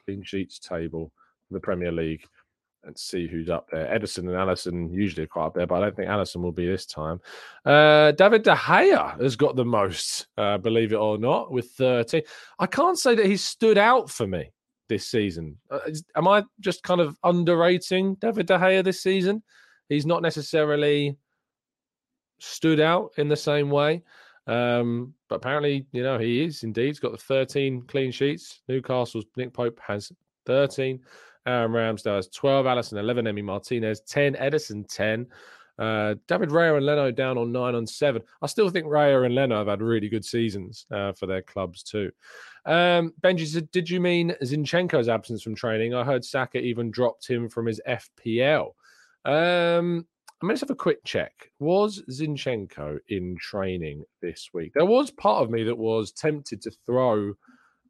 clean 0.05 0.23
sheets 0.23 0.59
table 0.59 1.11
the 1.51 1.59
Premier 1.59 1.91
League 1.91 2.23
and 2.83 2.97
see 2.97 3.27
who's 3.27 3.49
up 3.49 3.67
there. 3.71 3.85
Ederson 3.87 4.19
and 4.19 4.29
Alisson 4.29 4.93
usually 4.93 5.23
are 5.23 5.27
quite 5.27 5.47
up 5.47 5.53
there, 5.53 5.67
but 5.67 5.75
I 5.75 5.79
don't 5.81 5.95
think 5.95 6.09
Alisson 6.09 6.41
will 6.41 6.51
be 6.51 6.65
this 6.65 6.85
time. 6.85 7.19
Uh, 7.65 8.11
David 8.11 8.43
De 8.43 8.55
Gea 8.55 9.21
has 9.21 9.35
got 9.35 9.55
the 9.55 9.65
most, 9.65 10.27
uh, 10.37 10.57
believe 10.57 10.93
it 10.93 10.97
or 10.97 11.17
not, 11.17 11.51
with 11.51 11.71
30. 11.71 12.23
I 12.57 12.65
can't 12.65 12.97
say 12.97 13.15
that 13.15 13.25
he's 13.25 13.43
stood 13.43 13.77
out 13.77 14.09
for 14.09 14.27
me 14.27 14.51
this 14.87 15.07
season. 15.07 15.57
Uh, 15.69 15.79
am 16.15 16.27
I 16.27 16.43
just 16.59 16.83
kind 16.83 17.01
of 17.01 17.17
underrating 17.23 18.15
David 18.15 18.47
De 18.47 18.57
Gea 18.57 18.83
this 18.83 19.03
season? 19.03 19.43
He's 19.89 20.05
not 20.05 20.21
necessarily 20.21 21.17
stood 22.39 22.79
out 22.79 23.11
in 23.17 23.27
the 23.27 23.35
same 23.35 23.69
way. 23.69 24.03
Um, 24.47 25.13
but 25.27 25.35
apparently, 25.35 25.85
you 25.91 26.01
know, 26.01 26.17
he 26.17 26.43
is 26.43 26.63
indeed. 26.63 26.87
He's 26.87 26.99
got 26.99 27.11
the 27.11 27.17
13 27.19 27.83
clean 27.83 28.11
sheets. 28.11 28.61
Newcastle's 28.67 29.25
Nick 29.37 29.53
Pope 29.53 29.79
has 29.85 30.11
13. 30.47 30.99
Aaron 31.49 31.71
Ramsdale 31.71 32.15
has 32.15 32.27
12, 32.29 32.65
Alisson 32.65 32.99
11, 32.99 33.25
Emi 33.25 33.43
Martinez 33.43 34.01
10, 34.01 34.35
Ederson 34.35 34.87
10. 34.87 35.27
Uh, 35.79 36.15
David 36.27 36.49
Raya 36.49 36.75
and 36.75 36.85
Leno 36.85 37.09
down 37.09 37.37
on 37.37 37.53
nine 37.53 37.73
on 37.73 37.87
seven. 37.87 38.21
I 38.41 38.47
still 38.47 38.69
think 38.69 38.85
Raya 38.85 39.25
and 39.25 39.33
Leno 39.33 39.59
have 39.59 39.67
had 39.67 39.81
really 39.81 40.09
good 40.09 40.25
seasons 40.25 40.85
uh, 40.91 41.13
for 41.13 41.25
their 41.25 41.41
clubs 41.41 41.83
too. 41.83 42.11
Um, 42.65 43.13
Benji 43.21 43.47
said, 43.47 43.71
Did 43.71 43.89
you 43.89 44.01
mean 44.01 44.35
Zinchenko's 44.43 45.07
absence 45.07 45.41
from 45.41 45.55
training? 45.55 45.95
I 45.95 46.03
heard 46.03 46.25
Saka 46.25 46.59
even 46.59 46.91
dropped 46.91 47.27
him 47.27 47.47
from 47.49 47.65
his 47.65 47.79
FPL. 47.87 48.73
Um, 49.23 50.05
I 50.41 50.45
mean, 50.45 50.49
let's 50.49 50.61
have 50.61 50.69
a 50.69 50.75
quick 50.75 51.03
check. 51.05 51.31
Was 51.59 52.03
Zinchenko 52.09 52.99
in 53.07 53.37
training 53.37 54.03
this 54.21 54.49
week? 54.53 54.73
There 54.75 54.85
was 54.85 55.11
part 55.11 55.43
of 55.43 55.49
me 55.49 55.63
that 55.63 55.77
was 55.77 56.11
tempted 56.11 56.61
to 56.63 56.71
throw 56.85 57.33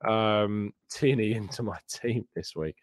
um, 0.07 0.73
into 1.01 1.63
my 1.63 1.77
team 1.89 2.27
this 2.35 2.55
week. 2.55 2.75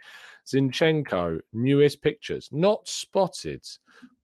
Zinchenko, 0.47 1.41
newest 1.53 2.03
pictures, 2.03 2.49
not 2.53 2.87
spotted. 2.89 3.67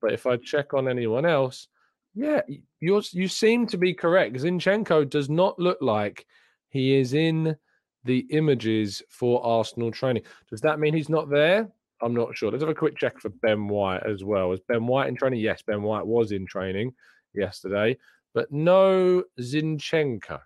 But 0.01 0.13
if 0.13 0.27
I 0.27 0.37
check 0.37 0.75
on 0.75 0.89
anyone 0.89 1.27
else, 1.27 1.69
yeah, 2.15 2.43
you 2.81 3.03
you 3.13 3.29
seem 3.29 3.67
to 3.69 3.77
be 3.77 3.95
correct. 3.95 4.37
Zinchenko 4.37 5.09
does 5.09 5.31
not 5.31 5.59
look 5.59 5.79
like 5.81 6.27
he 6.69 6.95
is 6.97 7.15
in 7.15 7.57
the 8.05 8.27
images 8.31 9.03
for 9.09 9.45
Arsenal 9.45 9.91
training. 9.91 10.23
Does 10.51 10.61
that 10.63 10.79
mean 10.79 10.95
he's 10.95 11.09
not 11.09 11.31
there? 11.31 11.69
I'm 12.03 12.15
not 12.15 12.37
sure. 12.37 12.51
Let's 12.51 12.63
have 12.63 12.69
a 12.69 12.75
quick 12.75 12.99
check 12.99 13.19
for 13.21 13.29
Ben 13.29 13.69
White 13.69 14.03
as 14.05 14.25
well. 14.25 14.53
Is 14.53 14.61
Ben 14.69 14.87
White 14.87 15.09
in 15.09 15.17
training? 15.17 15.41
Yes, 15.41 15.63
Ben 15.63 15.83
White 15.83 16.07
was 16.07 16.33
in 16.33 16.47
training 16.47 16.93
yesterday, 17.33 17.97
but 18.35 18.51
no 18.51 19.23
Zinchenko. 19.41 20.41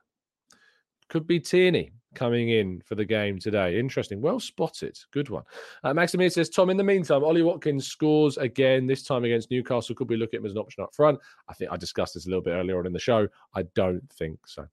Could 1.09 1.27
be 1.27 1.41
Tierney 1.41 1.93
coming 2.17 2.49
in 2.49 2.83
for 2.85 2.97
the 2.97 3.05
game 3.05 3.39
today. 3.39 3.79
Interesting. 3.79 4.21
Well 4.21 4.41
spotted. 4.41 4.99
Good 5.13 5.29
one. 5.29 5.45
Uh, 5.85 5.95
Maximilian 5.95 6.33
says, 6.33 6.49
Tom, 6.49 6.71
in 6.71 6.77
the 6.77 6.83
meantime, 6.83 7.23
Ollie 7.23 7.43
Watkins 7.43 7.87
scores 7.87 8.39
again, 8.39 8.87
this 8.87 9.05
time 9.05 9.25
against 9.25 9.51
Newcastle. 9.51 9.95
Could 9.95 10.09
we 10.09 10.17
look 10.17 10.35
at 10.35 10.41
him 10.41 10.47
as 10.47 10.53
an 10.53 10.59
option 10.59 10.83
up 10.83 10.95
front? 10.95 11.21
I 11.49 11.55
think 11.55 11.71
I 11.71 11.77
discussed 11.77 12.15
this 12.15 12.27
a 12.27 12.29
little 12.29 12.43
bit 12.43 12.53
earlier 12.53 12.79
on 12.79 12.87
in 12.87 12.93
the 12.93 12.99
show. 12.99 13.29
I 13.55 13.63
don't 13.75 14.11
think 14.13 14.41
so. 14.47 14.67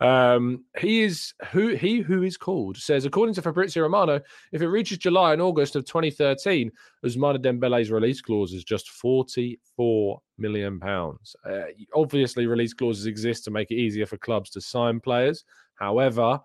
Um, 0.00 0.64
he 0.78 1.02
is 1.02 1.32
who 1.52 1.68
he 1.68 2.00
who 2.00 2.22
is 2.22 2.36
called 2.36 2.76
says, 2.76 3.04
according 3.04 3.34
to 3.36 3.42
Fabrizio 3.42 3.82
Romano, 3.82 4.20
if 4.52 4.60
it 4.60 4.68
reaches 4.68 4.98
July 4.98 5.32
and 5.32 5.42
August 5.42 5.76
of 5.76 5.84
2013, 5.84 6.70
Ousmane 7.04 7.38
Dembele's 7.38 7.90
release 7.90 8.20
clause 8.20 8.52
is 8.52 8.64
just 8.64 8.90
44 8.90 10.20
million 10.38 10.80
pounds. 10.80 11.36
Uh, 11.48 11.62
obviously, 11.94 12.46
release 12.46 12.74
clauses 12.74 13.06
exist 13.06 13.44
to 13.44 13.50
make 13.50 13.70
it 13.70 13.76
easier 13.76 14.06
for 14.06 14.16
clubs 14.18 14.50
to 14.50 14.60
sign 14.60 15.00
players. 15.00 15.44
However, 15.74 16.40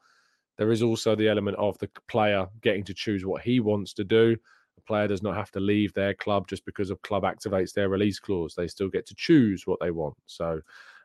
there 0.58 0.72
is 0.72 0.82
also 0.82 1.16
the 1.16 1.28
element 1.28 1.58
of 1.58 1.78
the 1.80 1.90
player 2.08 2.48
getting 2.62 2.84
to 2.86 2.94
choose 2.94 3.26
what 3.26 3.42
he 3.42 3.60
wants 3.60 3.94
to 3.94 4.04
do. 4.04 4.36
The 4.76 4.82
player 4.82 5.08
does 5.08 5.24
not 5.24 5.36
have 5.36 5.52
to 5.52 5.60
leave 5.60 5.94
their 5.94 6.14
club 6.14 6.48
just 6.48 6.66
because 6.66 6.92
a 6.92 6.96
club 6.98 7.24
activates 7.24 7.74
their 7.74 7.90
release 7.90 8.20
clause. 8.20 8.54
They 8.56 8.68
still 8.68 8.90
get 8.90 9.06
to 9.08 9.16
choose 9.16 9.66
what 9.66 9.80
they 9.80 9.92
want. 9.92 10.16
So 10.26 10.62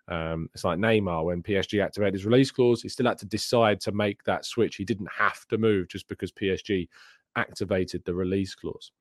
um, 0.08 0.48
it's 0.54 0.64
like 0.64 0.78
Neymar 0.78 1.24
when 1.24 1.42
PSG 1.42 1.82
activated 1.82 2.14
his 2.14 2.26
release 2.26 2.50
clause, 2.50 2.82
he 2.82 2.88
still 2.88 3.06
had 3.06 3.18
to 3.18 3.26
decide 3.26 3.80
to 3.82 3.92
make 3.92 4.22
that 4.24 4.44
switch. 4.44 4.76
He 4.76 4.84
didn't 4.84 5.10
have 5.10 5.46
to 5.48 5.58
move 5.58 5.88
just 5.88 6.08
because 6.08 6.32
PSG 6.32 6.88
activated 7.37 8.03
the 8.05 8.14
release 8.14 8.55
clause. 8.55 8.93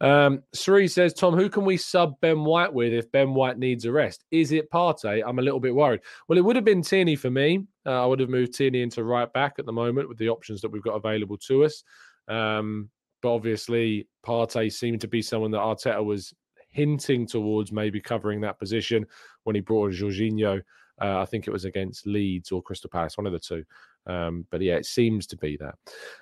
Um, 0.00 0.42
Sri 0.54 0.88
says, 0.88 1.14
Tom, 1.14 1.34
who 1.34 1.48
can 1.48 1.64
we 1.64 1.76
sub 1.76 2.20
Ben 2.20 2.44
White 2.44 2.72
with 2.72 2.92
if 2.92 3.10
Ben 3.12 3.34
White 3.34 3.58
needs 3.58 3.84
a 3.84 3.92
rest? 3.92 4.24
Is 4.30 4.52
it 4.52 4.70
Partey? 4.70 5.22
I'm 5.26 5.38
a 5.38 5.42
little 5.42 5.60
bit 5.60 5.74
worried. 5.74 6.00
Well, 6.28 6.38
it 6.38 6.44
would 6.44 6.56
have 6.56 6.64
been 6.64 6.82
Tierney 6.82 7.16
for 7.16 7.30
me. 7.30 7.66
Uh, 7.84 8.02
I 8.02 8.06
would 8.06 8.20
have 8.20 8.28
moved 8.28 8.54
Tierney 8.54 8.82
into 8.82 9.04
right 9.04 9.32
back 9.32 9.54
at 9.58 9.66
the 9.66 9.72
moment 9.72 10.08
with 10.08 10.18
the 10.18 10.28
options 10.28 10.60
that 10.60 10.70
we've 10.70 10.82
got 10.82 10.94
available 10.94 11.36
to 11.46 11.64
us. 11.64 11.82
Um, 12.28 12.90
but 13.22 13.34
obviously, 13.34 14.08
Partey 14.24 14.72
seemed 14.72 15.00
to 15.00 15.08
be 15.08 15.22
someone 15.22 15.50
that 15.52 15.60
Arteta 15.60 16.04
was 16.04 16.34
hinting 16.70 17.26
towards 17.26 17.72
maybe 17.72 18.00
covering 18.00 18.40
that 18.42 18.58
position 18.58 19.06
when 19.44 19.54
he 19.54 19.60
brought 19.60 19.92
in 19.92 19.98
Jorginho. 19.98 20.60
Uh, 21.00 21.20
I 21.20 21.24
think 21.24 21.46
it 21.46 21.50
was 21.50 21.64
against 21.64 22.06
Leeds 22.06 22.52
or 22.52 22.62
Crystal 22.62 22.90
Palace, 22.90 23.16
one 23.16 23.26
of 23.26 23.32
the 23.32 23.38
two. 23.38 23.64
Um, 24.06 24.46
but 24.50 24.60
yeah, 24.60 24.74
it 24.74 24.86
seems 24.86 25.26
to 25.28 25.36
be 25.36 25.56
that. 25.56 25.74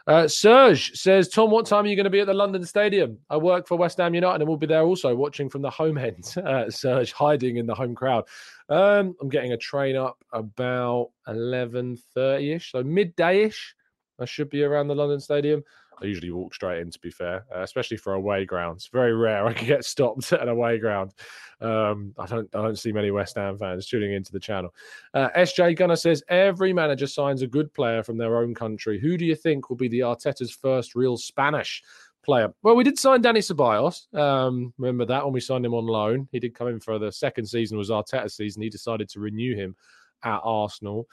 Uh, 0.07 0.27
Serge 0.27 0.93
says, 0.93 1.29
Tom, 1.29 1.51
what 1.51 1.67
time 1.67 1.85
are 1.85 1.89
you 1.89 1.97
going 1.97 2.05
to 2.05 2.11
be 2.11 2.21
at 2.21 2.27
the 2.27 2.35
London 2.35 2.65
Stadium? 2.65 3.19
I 3.29 3.37
work 3.37 3.69
for 3.69 3.77
West 3.77 3.99
Ham 3.99 4.15
United 4.15 4.41
and 4.41 4.49
we'll 4.49 4.57
be 4.57 4.67
there 4.67 4.85
also 4.85 5.15
watching 5.15 5.51
from 5.51 5.63
the 5.63 5.71
home 5.71 5.99
end. 5.99 6.35
Uh, 6.45 6.71
Serge 6.71 7.13
hiding 7.13 7.57
in 7.57 7.67
the 7.67 7.75
home 7.75 7.95
crowd. 7.95 8.25
Um, 8.69 9.17
I'm 9.21 9.29
getting 9.29 9.53
a 9.53 9.57
train 9.57 9.97
up 9.97 10.23
about 10.33 11.11
11.30 11.27 12.55
ish, 12.57 12.71
so 12.71 12.83
midday 12.83 13.45
ish. 13.45 13.75
I 14.21 14.27
should 14.27 14.51
be 14.51 14.63
around 14.63 14.89
the 14.89 14.95
London 14.95 15.21
Stadium. 15.21 15.65
I 16.01 16.07
usually 16.07 16.31
walk 16.31 16.55
straight 16.55 16.81
in, 16.81 16.91
to 16.91 16.99
be 16.99 17.11
fair, 17.11 17.45
uh, 17.55 17.63
especially 17.63 17.97
for 17.97 18.15
away 18.15 18.45
grounds. 18.45 18.89
Very 18.93 19.15
rare 19.15 19.47
I 19.47 19.53
can 19.53 19.67
get 19.67 19.85
stopped 19.85 20.33
at 20.33 20.43
an 20.43 20.49
away 20.49 20.79
ground. 20.79 21.15
Um, 21.61 22.15
I 22.19 22.27
don't, 22.27 22.49
I 22.55 22.63
don't 22.63 22.79
see 22.79 22.93
many 22.93 23.11
West 23.11 23.37
Ham 23.37 23.59
fans 23.59 23.87
tuning 23.87 24.13
into 24.13 24.33
the 24.33 24.41
channel. 24.41 24.75
Uh, 25.13 25.29
SJ 25.37 25.77
Gunner 25.77 25.97
says 25.97 26.23
every 26.29 26.73
manager 26.73 27.07
signs 27.07 27.43
a 27.43 27.47
good 27.47 27.73
player 27.73 28.03
from 28.03 28.19
their 28.19 28.37
own 28.39 28.55
country. 28.55 28.99
Who 28.99 29.17
do 29.17 29.25
you 29.25 29.35
think 29.35 29.69
will 29.69 29.77
be 29.77 29.89
the 29.89 30.01
Arteta's 30.01 30.53
first 30.53 30.95
real 30.95 31.17
Spanish 31.17 31.83
player? 32.23 32.53
Well, 32.63 32.77
we 32.77 32.85
did 32.85 32.99
sign 32.99 33.23
Dani 33.23 33.39
Ceballos. 33.39 34.13
Um, 34.19 34.73
remember 34.79 35.05
that 35.07 35.25
when 35.25 35.33
we 35.33 35.41
signed 35.41 35.65
him 35.65 35.75
on 35.75 35.87
loan, 35.87 36.29
he 36.33 36.41
did 36.41 36.55
come 36.55 36.69
in 36.69 36.81
for 36.81 36.99
the 36.99 37.13
second 37.13 37.47
season 37.47 37.79
was 37.79 37.91
Arteta's 37.91 38.35
season. 38.35 38.63
He 38.63 38.71
decided 38.71 39.09
to 39.11 39.21
renew 39.21 39.55
him 39.55 39.77
at 40.25 40.41
Arsenal. 40.43 41.09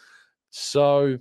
So 0.50 1.17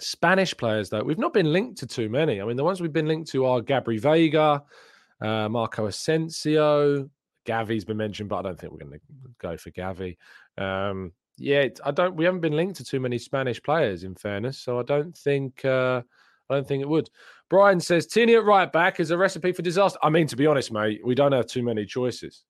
Spanish 0.00 0.56
players, 0.56 0.90
though, 0.90 1.02
we've 1.02 1.18
not 1.18 1.34
been 1.34 1.52
linked 1.52 1.78
to 1.78 1.86
too 1.86 2.08
many. 2.08 2.40
I 2.40 2.44
mean, 2.44 2.56
the 2.56 2.64
ones 2.64 2.80
we've 2.80 2.92
been 2.92 3.08
linked 3.08 3.30
to 3.32 3.44
are 3.46 3.60
Gabri 3.60 4.00
Veiga, 4.00 4.62
uh, 5.20 5.48
Marco 5.48 5.86
Asensio. 5.86 7.08
Gavi's 7.46 7.84
been 7.84 7.96
mentioned, 7.96 8.28
but 8.28 8.38
I 8.38 8.42
don't 8.42 8.58
think 8.58 8.72
we're 8.72 8.86
going 8.86 8.92
to 8.92 9.00
go 9.38 9.56
for 9.56 9.70
Gavi. 9.70 10.16
Um, 10.56 11.12
yeah, 11.38 11.68
I 11.84 11.90
don't. 11.90 12.14
We 12.14 12.24
haven't 12.24 12.40
been 12.40 12.56
linked 12.56 12.76
to 12.76 12.84
too 12.84 13.00
many 13.00 13.18
Spanish 13.18 13.62
players, 13.62 14.04
in 14.04 14.14
fairness. 14.14 14.58
So 14.58 14.78
I 14.78 14.82
don't 14.82 15.16
think. 15.16 15.64
Uh, 15.64 16.02
I 16.50 16.54
don't 16.54 16.68
think 16.68 16.82
it 16.82 16.88
would. 16.88 17.08
Brian 17.48 17.80
says 17.80 18.06
Tierney 18.06 18.34
at 18.34 18.44
right 18.44 18.70
back 18.70 19.00
is 19.00 19.10
a 19.10 19.16
recipe 19.16 19.52
for 19.52 19.62
disaster. 19.62 19.98
I 20.02 20.10
mean, 20.10 20.26
to 20.28 20.36
be 20.36 20.46
honest, 20.46 20.72
mate, 20.72 21.00
we 21.04 21.14
don't 21.14 21.32
have 21.32 21.46
too 21.46 21.62
many 21.62 21.86
choices. 21.86 22.44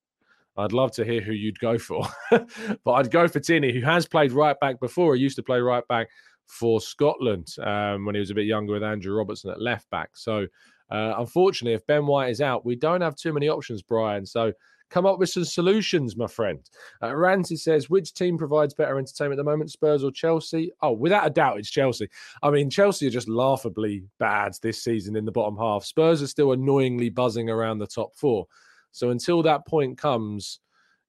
I'd 0.57 0.73
love 0.73 0.91
to 0.93 1.05
hear 1.05 1.21
who 1.21 1.31
you'd 1.31 1.59
go 1.59 1.77
for, 1.77 2.05
but 2.31 2.91
I'd 2.91 3.11
go 3.11 3.27
for 3.27 3.39
Tierney, 3.39 3.73
who 3.73 3.81
has 3.81 4.05
played 4.05 4.31
right 4.31 4.59
back 4.59 4.79
before. 4.79 5.15
He 5.15 5.21
used 5.21 5.35
to 5.37 5.43
play 5.43 5.59
right 5.59 5.87
back 5.87 6.09
for 6.47 6.81
Scotland 6.81 7.47
um, 7.61 8.05
when 8.05 8.15
he 8.15 8.19
was 8.19 8.31
a 8.31 8.35
bit 8.35 8.45
younger 8.45 8.73
with 8.73 8.83
Andrew 8.83 9.15
Robertson 9.15 9.51
at 9.51 9.61
left 9.61 9.89
back. 9.89 10.11
So, 10.15 10.47
uh, 10.91 11.15
unfortunately, 11.17 11.73
if 11.73 11.85
Ben 11.87 12.05
White 12.05 12.29
is 12.29 12.41
out, 12.41 12.65
we 12.65 12.75
don't 12.75 13.01
have 13.01 13.15
too 13.15 13.33
many 13.33 13.49
options, 13.49 13.81
Brian. 13.81 14.25
So, 14.25 14.53
come 14.93 15.05
up 15.07 15.17
with 15.17 15.29
some 15.29 15.43
solutions, 15.43 16.15
my 16.15 16.27
friend. 16.27 16.59
Uh, 17.01 17.43
says, 17.43 17.89
which 17.89 18.13
team 18.13 18.37
provides 18.37 18.75
better 18.75 18.99
entertainment 18.99 19.39
at 19.39 19.43
the 19.43 19.49
moment, 19.49 19.71
Spurs 19.71 20.03
or 20.03 20.11
Chelsea? 20.11 20.71
Oh, 20.83 20.91
without 20.91 21.25
a 21.25 21.31
doubt, 21.31 21.57
it's 21.57 21.71
Chelsea. 21.71 22.07
I 22.43 22.51
mean, 22.51 22.69
Chelsea 22.69 23.07
are 23.07 23.11
just 23.11 23.27
laughably 23.27 24.03
bad 24.19 24.53
this 24.61 24.83
season 24.83 25.15
in 25.15 25.25
the 25.25 25.31
bottom 25.31 25.57
half. 25.57 25.83
Spurs 25.83 26.21
are 26.21 26.27
still 26.27 26.51
annoyingly 26.51 27.09
buzzing 27.09 27.49
around 27.49 27.79
the 27.79 27.87
top 27.87 28.15
four. 28.15 28.45
So 28.91 29.09
until 29.09 29.41
that 29.41 29.65
point 29.65 29.97
comes, 29.97 30.59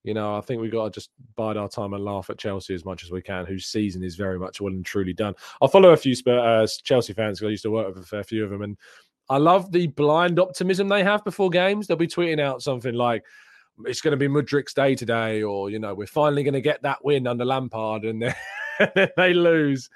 you 0.04 0.12
know, 0.12 0.36
I 0.36 0.42
think 0.42 0.60
we've 0.60 0.70
got 0.70 0.84
to 0.84 0.90
just 0.90 1.10
bide 1.34 1.56
our 1.56 1.68
time 1.68 1.94
and 1.94 2.04
laugh 2.04 2.28
at 2.28 2.38
Chelsea 2.38 2.74
as 2.74 2.84
much 2.84 3.02
as 3.02 3.10
we 3.10 3.22
can, 3.22 3.46
whose 3.46 3.66
season 3.66 4.04
is 4.04 4.16
very 4.16 4.38
much 4.38 4.60
well 4.60 4.72
and 4.72 4.84
truly 4.84 5.14
done. 5.14 5.34
I 5.62 5.66
follow 5.66 5.90
a 5.90 5.96
few 5.96 6.14
uh, 6.30 6.66
Chelsea 6.84 7.14
fans 7.14 7.38
because 7.38 7.48
I 7.48 7.52
used 7.52 7.62
to 7.62 7.70
work 7.70 7.88
with 7.88 8.04
a 8.04 8.06
fair 8.06 8.22
few 8.22 8.44
of 8.44 8.50
them, 8.50 8.62
and 8.62 8.76
I 9.30 9.38
love 9.38 9.72
the 9.72 9.86
blind 9.86 10.38
optimism 10.38 10.88
they 10.88 11.02
have 11.02 11.24
before 11.24 11.48
games. 11.48 11.86
They'll 11.86 11.96
be 11.96 12.06
tweeting 12.06 12.38
out 12.38 12.62
something 12.62 12.94
like, 12.94 13.24
it's 13.86 14.02
going 14.02 14.16
to 14.16 14.18
be 14.18 14.28
Mudryk's 14.28 14.74
day 14.74 14.94
today, 14.94 15.42
or 15.42 15.70
you 15.70 15.78
know, 15.78 15.94
we're 15.94 16.06
finally 16.06 16.44
going 16.44 16.54
to 16.54 16.60
get 16.60 16.82
that 16.82 17.02
win 17.02 17.26
under 17.26 17.46
Lampard, 17.46 18.04
and 18.04 18.20
then 18.22 19.08
they 19.16 19.32
lose. 19.32 19.88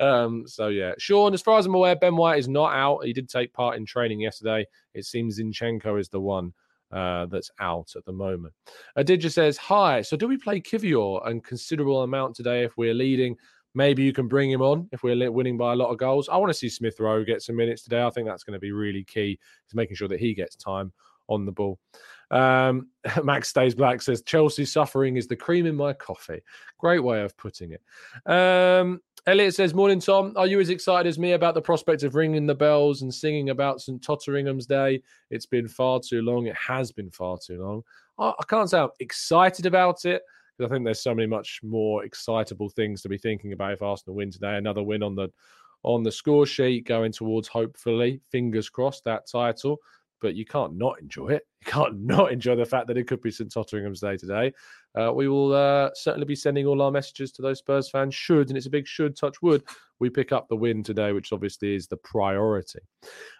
Um, 0.00 0.46
so 0.46 0.68
yeah, 0.68 0.92
Sean, 0.98 1.32
as 1.32 1.40
far 1.40 1.58
as 1.58 1.64
I'm 1.64 1.74
aware, 1.74 1.96
Ben 1.96 2.14
White 2.14 2.38
is 2.38 2.48
not 2.48 2.74
out. 2.74 3.06
He 3.06 3.14
did 3.14 3.30
take 3.30 3.54
part 3.54 3.78
in 3.78 3.86
training 3.86 4.20
yesterday. 4.20 4.66
It 4.92 5.06
seems 5.06 5.40
Zinchenko 5.40 5.98
is 5.98 6.10
the 6.10 6.20
one 6.20 6.52
uh, 6.92 7.26
that's 7.26 7.50
out 7.60 7.92
at 7.96 8.04
the 8.04 8.12
moment. 8.12 8.54
Adidja 8.98 9.30
says, 9.30 9.56
"Hi. 9.56 10.02
So 10.02 10.16
do 10.16 10.28
we 10.28 10.36
play 10.36 10.60
Kiwior 10.60 11.26
and 11.26 11.44
considerable 11.44 12.02
amount 12.02 12.36
today 12.36 12.64
if 12.64 12.76
we're 12.76 12.94
leading?" 12.94 13.36
Maybe 13.74 14.02
you 14.02 14.14
can 14.14 14.26
bring 14.26 14.50
him 14.50 14.62
on 14.62 14.88
if 14.90 15.02
we're 15.02 15.30
winning 15.30 15.58
by 15.58 15.74
a 15.74 15.76
lot 15.76 15.90
of 15.90 15.98
goals. 15.98 16.30
I 16.30 16.38
want 16.38 16.48
to 16.48 16.58
see 16.58 16.70
Smith 16.70 16.98
Rowe 16.98 17.22
get 17.24 17.42
some 17.42 17.56
minutes 17.56 17.82
today. 17.82 18.02
I 18.02 18.08
think 18.08 18.26
that's 18.26 18.42
going 18.42 18.54
to 18.54 18.58
be 18.58 18.72
really 18.72 19.04
key 19.04 19.38
to 19.68 19.76
making 19.76 19.96
sure 19.96 20.08
that 20.08 20.18
he 20.18 20.32
gets 20.32 20.56
time 20.56 20.94
on 21.28 21.44
the 21.44 21.52
ball. 21.52 21.78
Um, 22.30 22.88
Max 23.22 23.50
Stays 23.50 23.74
Black 23.74 24.00
says 24.00 24.22
Chelsea 24.22 24.64
suffering 24.64 25.16
is 25.16 25.26
the 25.26 25.36
cream 25.36 25.66
in 25.66 25.76
my 25.76 25.92
coffee. 25.92 26.40
Great 26.78 27.02
way 27.02 27.22
of 27.22 27.36
putting 27.36 27.72
it. 27.72 27.82
Um, 28.30 29.00
Elliot 29.28 29.56
says, 29.56 29.74
Morning, 29.74 29.98
Tom. 29.98 30.32
Are 30.36 30.46
you 30.46 30.60
as 30.60 30.70
excited 30.70 31.08
as 31.08 31.18
me 31.18 31.32
about 31.32 31.54
the 31.54 31.60
prospect 31.62 32.04
of 32.04 32.14
ringing 32.14 32.46
the 32.46 32.54
bells 32.54 33.02
and 33.02 33.12
singing 33.12 33.50
about 33.50 33.80
St. 33.80 34.00
Totteringham's 34.00 34.66
Day? 34.66 35.02
It's 35.30 35.46
been 35.46 35.66
far 35.66 35.98
too 35.98 36.22
long. 36.22 36.46
It 36.46 36.54
has 36.54 36.92
been 36.92 37.10
far 37.10 37.36
too 37.36 37.60
long. 37.60 37.82
I, 38.20 38.44
can't 38.46 38.70
say 38.70 38.78
I'm 38.78 38.90
excited 39.00 39.66
about 39.66 40.04
it 40.04 40.22
because 40.56 40.70
I 40.70 40.72
think 40.72 40.84
there's 40.84 41.02
so 41.02 41.12
many 41.12 41.26
much 41.26 41.58
more 41.64 42.04
excitable 42.04 42.68
things 42.68 43.02
to 43.02 43.08
be 43.08 43.18
thinking 43.18 43.52
about 43.52 43.72
if 43.72 43.82
Arsenal 43.82 44.14
win 44.14 44.30
today. 44.30 44.58
Another 44.58 44.84
win 44.84 45.02
on 45.02 45.16
the 45.16 45.28
on 45.82 46.04
the 46.04 46.12
score 46.12 46.46
sheet 46.46 46.86
going 46.86 47.10
towards 47.10 47.48
hopefully, 47.48 48.20
fingers 48.30 48.68
crossed, 48.68 49.02
that 49.04 49.26
title 49.26 49.80
but 50.20 50.34
you 50.34 50.44
can't 50.44 50.76
not 50.76 51.00
enjoy 51.00 51.28
it. 51.28 51.46
You 51.66 51.72
can't 51.72 52.00
not 52.00 52.30
enjoy 52.30 52.54
the 52.54 52.64
fact 52.64 52.86
that 52.86 52.96
it 52.96 53.08
could 53.08 53.20
be 53.20 53.32
St 53.32 53.50
Totteringham's 53.50 54.00
Day 54.00 54.16
today. 54.16 54.52
Uh, 54.94 55.12
we 55.12 55.26
will 55.26 55.52
uh, 55.52 55.90
certainly 55.94 56.24
be 56.24 56.36
sending 56.36 56.64
all 56.64 56.80
our 56.80 56.92
messages 56.92 57.32
to 57.32 57.42
those 57.42 57.58
Spurs 57.58 57.90
fans. 57.90 58.14
Should, 58.14 58.50
and 58.50 58.56
it's 58.56 58.68
a 58.68 58.70
big 58.70 58.86
should, 58.86 59.16
touch 59.16 59.42
wood, 59.42 59.64
we 59.98 60.08
pick 60.08 60.30
up 60.30 60.48
the 60.48 60.54
win 60.54 60.84
today, 60.84 61.10
which 61.10 61.32
obviously 61.32 61.74
is 61.74 61.88
the 61.88 61.96
priority. 61.96 62.78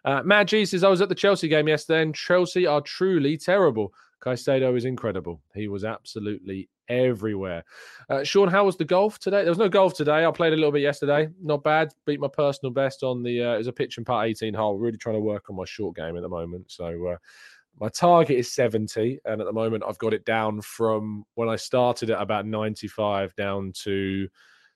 Uh, 0.04 0.44
G 0.44 0.64
says, 0.64 0.82
I 0.82 0.88
was 0.88 1.00
at 1.00 1.08
the 1.08 1.14
Chelsea 1.14 1.46
game 1.46 1.68
yesterday, 1.68 2.02
and 2.02 2.14
Chelsea 2.14 2.66
are 2.66 2.80
truly 2.80 3.36
terrible. 3.36 3.92
Caicedo 4.20 4.76
is 4.76 4.84
incredible. 4.84 5.40
He 5.54 5.68
was 5.68 5.84
absolutely 5.84 6.68
everywhere. 6.88 7.64
Uh, 8.09 8.25
Sean, 8.25 8.49
how 8.49 8.64
was 8.64 8.77
the 8.77 8.85
golf 8.85 9.18
today? 9.18 9.42
There 9.42 9.51
was 9.51 9.59
no 9.59 9.68
golf 9.68 9.94
today. 9.94 10.25
I 10.25 10.31
played 10.31 10.53
a 10.53 10.57
little 10.57 10.72
bit 10.72 10.83
yesterday. 10.83 11.29
Not 11.40 11.64
bad. 11.64 11.92
Beat 12.07 12.20
my 12.20 12.29
personal 12.29 12.72
best 12.72 13.03
on 13.03 13.22
the. 13.22 13.42
Uh, 13.42 13.55
it 13.55 13.59
was 13.59 13.66
a 13.66 13.72
pitch 13.72 13.96
and 13.96 14.07
putt 14.07 14.27
18 14.27 14.55
hole. 14.55 14.79
Really 14.79 14.99
trying 14.99 15.16
to 15.16 15.20
work 15.20 15.51
on 15.51 15.57
my 15.57 15.64
short 15.64 15.96
game 15.96 16.16
at 16.16 16.22
the 16.22 16.29
moment. 16.29 16.70
So 16.70 17.07
uh, 17.07 17.16
my 17.79 17.88
target 17.88 18.38
is 18.38 18.53
70, 18.53 19.20
and 19.25 19.40
at 19.40 19.46
the 19.46 19.53
moment 19.53 19.85
I've 19.87 19.99
got 19.99 20.14
it 20.14 20.25
down 20.25 20.61
from 20.62 21.25
when 21.35 21.49
I 21.49 21.57
started 21.57 22.11
at 22.11 22.20
about 22.20 22.46
95 22.46 23.35
down 23.35 23.72
to 23.83 24.29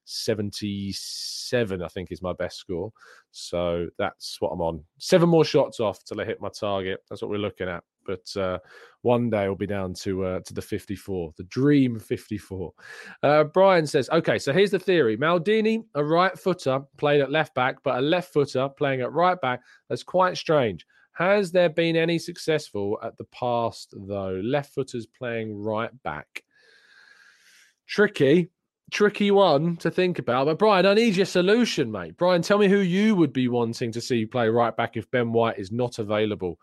77. 0.04 1.82
I 1.82 1.88
think 1.88 2.10
is 2.10 2.22
my 2.22 2.32
best 2.32 2.58
score. 2.58 2.92
So 3.30 3.88
that's 3.98 4.40
what 4.40 4.50
I'm 4.50 4.60
on. 4.60 4.84
Seven 4.98 5.28
more 5.28 5.44
shots 5.44 5.80
off 5.80 6.02
till 6.04 6.20
I 6.20 6.24
hit 6.24 6.40
my 6.40 6.48
target. 6.48 7.00
That's 7.08 7.22
what 7.22 7.30
we're 7.30 7.38
looking 7.38 7.68
at 7.68 7.84
but 8.06 8.36
uh, 8.36 8.58
one 9.02 9.30
day 9.30 9.46
we'll 9.46 9.56
be 9.56 9.66
down 9.66 9.94
to 9.94 10.24
uh, 10.24 10.40
to 10.40 10.54
the 10.54 10.62
54, 10.62 11.32
the 11.36 11.44
dream 11.44 11.98
54. 11.98 12.72
Uh, 13.22 13.44
Brian 13.44 13.86
says, 13.86 14.08
okay, 14.10 14.38
so 14.38 14.52
here's 14.52 14.70
the 14.70 14.78
theory: 14.78 15.16
Maldini, 15.16 15.84
a 15.94 16.04
right 16.04 16.38
footer, 16.38 16.80
played 16.96 17.20
at 17.20 17.30
left 17.30 17.54
back, 17.54 17.82
but 17.82 17.98
a 17.98 18.02
left 18.02 18.32
footer 18.32 18.68
playing 18.68 19.00
at 19.00 19.12
right 19.12 19.40
back. 19.40 19.60
That's 19.88 20.02
quite 20.02 20.36
strange. 20.36 20.86
Has 21.12 21.52
there 21.52 21.68
been 21.68 21.96
any 21.96 22.18
successful 22.18 22.98
at 23.02 23.16
the 23.18 23.24
past 23.24 23.94
though? 23.96 24.40
Left 24.42 24.72
footers 24.72 25.06
playing 25.06 25.54
right 25.54 25.90
back. 26.02 26.44
Tricky, 27.86 28.48
tricky 28.90 29.30
one 29.30 29.76
to 29.78 29.90
think 29.90 30.18
about. 30.18 30.46
But 30.46 30.58
Brian, 30.58 30.86
I 30.86 30.94
need 30.94 31.16
your 31.16 31.26
solution, 31.26 31.90
mate. 31.90 32.16
Brian, 32.16 32.42
tell 32.42 32.58
me 32.58 32.68
who 32.68 32.78
you 32.78 33.14
would 33.16 33.32
be 33.32 33.48
wanting 33.48 33.92
to 33.92 34.00
see 34.00 34.26
play 34.26 34.48
right 34.48 34.76
back 34.76 34.96
if 34.96 35.10
Ben 35.10 35.32
White 35.32 35.58
is 35.58 35.72
not 35.72 35.98
available. 35.98 36.58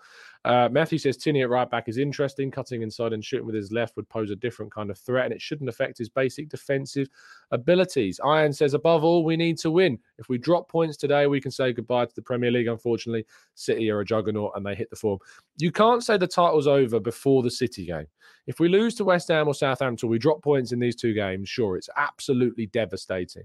Uh, 0.48 0.70
Matthew 0.72 0.98
says 0.98 1.18
Tierney 1.18 1.42
at 1.42 1.50
right 1.50 1.70
back 1.70 1.90
is 1.90 1.98
interesting. 1.98 2.50
Cutting 2.50 2.82
inside 2.82 3.12
and 3.12 3.24
shooting 3.24 3.46
with 3.46 3.54
his 3.54 3.74
left 3.74 3.98
would 3.98 4.08
pose 4.08 4.32
a 4.32 4.36
different 4.38 4.72
kind 4.72 4.90
of 4.90 4.98
threat, 4.98 5.26
and 5.26 5.34
it 5.34 5.42
shouldn't 5.42 5.70
affect 5.70 5.98
his 5.98 6.08
basic 6.08 6.48
defensive 6.48 7.10
abilities. 7.52 8.22
Iron 8.24 8.54
says, 8.54 8.74
above 8.74 9.04
all, 9.04 9.26
we 9.26 9.36
need 9.36 9.58
to 9.58 9.70
win. 9.70 10.00
If 10.18 10.30
we 10.30 10.38
drop 10.38 10.70
points 10.70 10.96
today, 10.96 11.28
we 11.28 11.42
can 11.42 11.52
say 11.52 11.74
goodbye 11.74 12.06
to 12.06 12.16
the 12.16 12.22
Premier 12.22 12.50
League. 12.50 12.70
Unfortunately, 12.70 13.26
City 13.56 13.92
are 13.92 14.00
a 14.00 14.06
juggernaut 14.06 14.54
and 14.56 14.66
they 14.66 14.74
hit 14.74 14.90
the 14.90 14.96
form. 14.96 15.20
You 15.58 15.70
can't 15.70 16.02
say 16.02 16.16
the 16.18 16.28
title's 16.28 16.66
over 16.66 17.02
before 17.02 17.44
the 17.44 17.52
City 17.52 17.86
game. 17.86 18.08
If 18.46 18.62
we 18.62 18.70
lose 18.70 18.96
to 18.96 19.04
West 19.04 19.28
Ham 19.28 19.50
or 19.50 19.54
Southampton, 19.54 20.08
we 20.08 20.18
drop 20.18 20.42
points 20.42 20.72
in 20.72 20.80
these 20.80 20.96
two 20.96 21.14
games. 21.14 21.50
Sure, 21.50 21.76
it's 21.76 21.90
absolutely 21.98 22.68
devastating, 22.68 23.44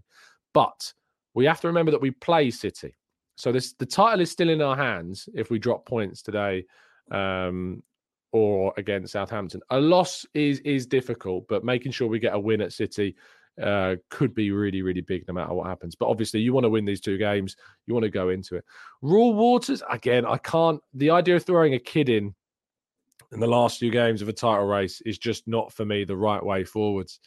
but 0.55 0.93
we 1.35 1.47
have 1.47 1.61
to 1.63 1.67
remember 1.67 1.91
that 1.91 2.01
we 2.01 2.13
play 2.13 2.53
City. 2.53 2.95
So 3.35 3.51
this 3.51 3.73
the 3.73 3.87
title 3.87 4.21
is 4.21 4.31
still 4.31 4.51
in 4.51 4.63
our 4.63 4.77
hands 4.77 5.29
if 5.35 5.51
we 5.51 5.59
drop 5.59 5.85
points 5.85 6.23
today 6.23 6.65
um, 7.11 7.83
or 8.33 8.73
against 8.77 9.13
Southampton. 9.13 9.61
A 9.71 9.81
loss 9.81 10.25
is 10.35 10.61
is 10.61 10.87
difficult, 10.87 11.47
but 11.49 11.65
making 11.65 11.93
sure 11.93 12.09
we 12.09 12.19
get 12.19 12.35
a 12.35 12.39
win 12.39 12.61
at 12.61 12.73
City 12.73 13.17
uh, 13.61 13.97
could 14.09 14.35
be 14.35 14.51
really, 14.51 14.83
really 14.83 15.03
big 15.03 15.27
no 15.29 15.35
matter 15.35 15.53
what 15.53 15.67
happens. 15.67 15.95
But 15.95 16.09
obviously, 16.09 16.41
you 16.41 16.53
want 16.53 16.65
to 16.65 16.71
win 16.71 16.85
these 16.85 17.01
two 17.01 17.19
games. 17.19 17.57
You 17.87 17.95
want 17.95 18.05
to 18.05 18.11
go 18.11 18.31
into 18.31 18.57
it. 18.57 18.65
Raw 19.03 19.29
Waters, 19.29 19.83
again, 19.91 20.25
I 20.25 20.39
can't. 20.39 20.81
The 20.95 21.11
idea 21.11 21.37
of 21.37 21.45
throwing 21.45 21.75
a 21.75 21.79
kid 21.79 22.09
in 22.09 22.35
in 23.33 23.41
the 23.41 23.47
last 23.47 23.79
few 23.79 23.91
games 23.91 24.23
of 24.23 24.29
a 24.29 24.33
title 24.33 24.67
race 24.67 25.01
is 25.03 25.19
just 25.19 25.49
not 25.49 25.73
for 25.73 25.85
me 25.85 26.05
the 26.05 26.17
right 26.17 26.43
way 26.43 26.65
forwards. 26.65 27.21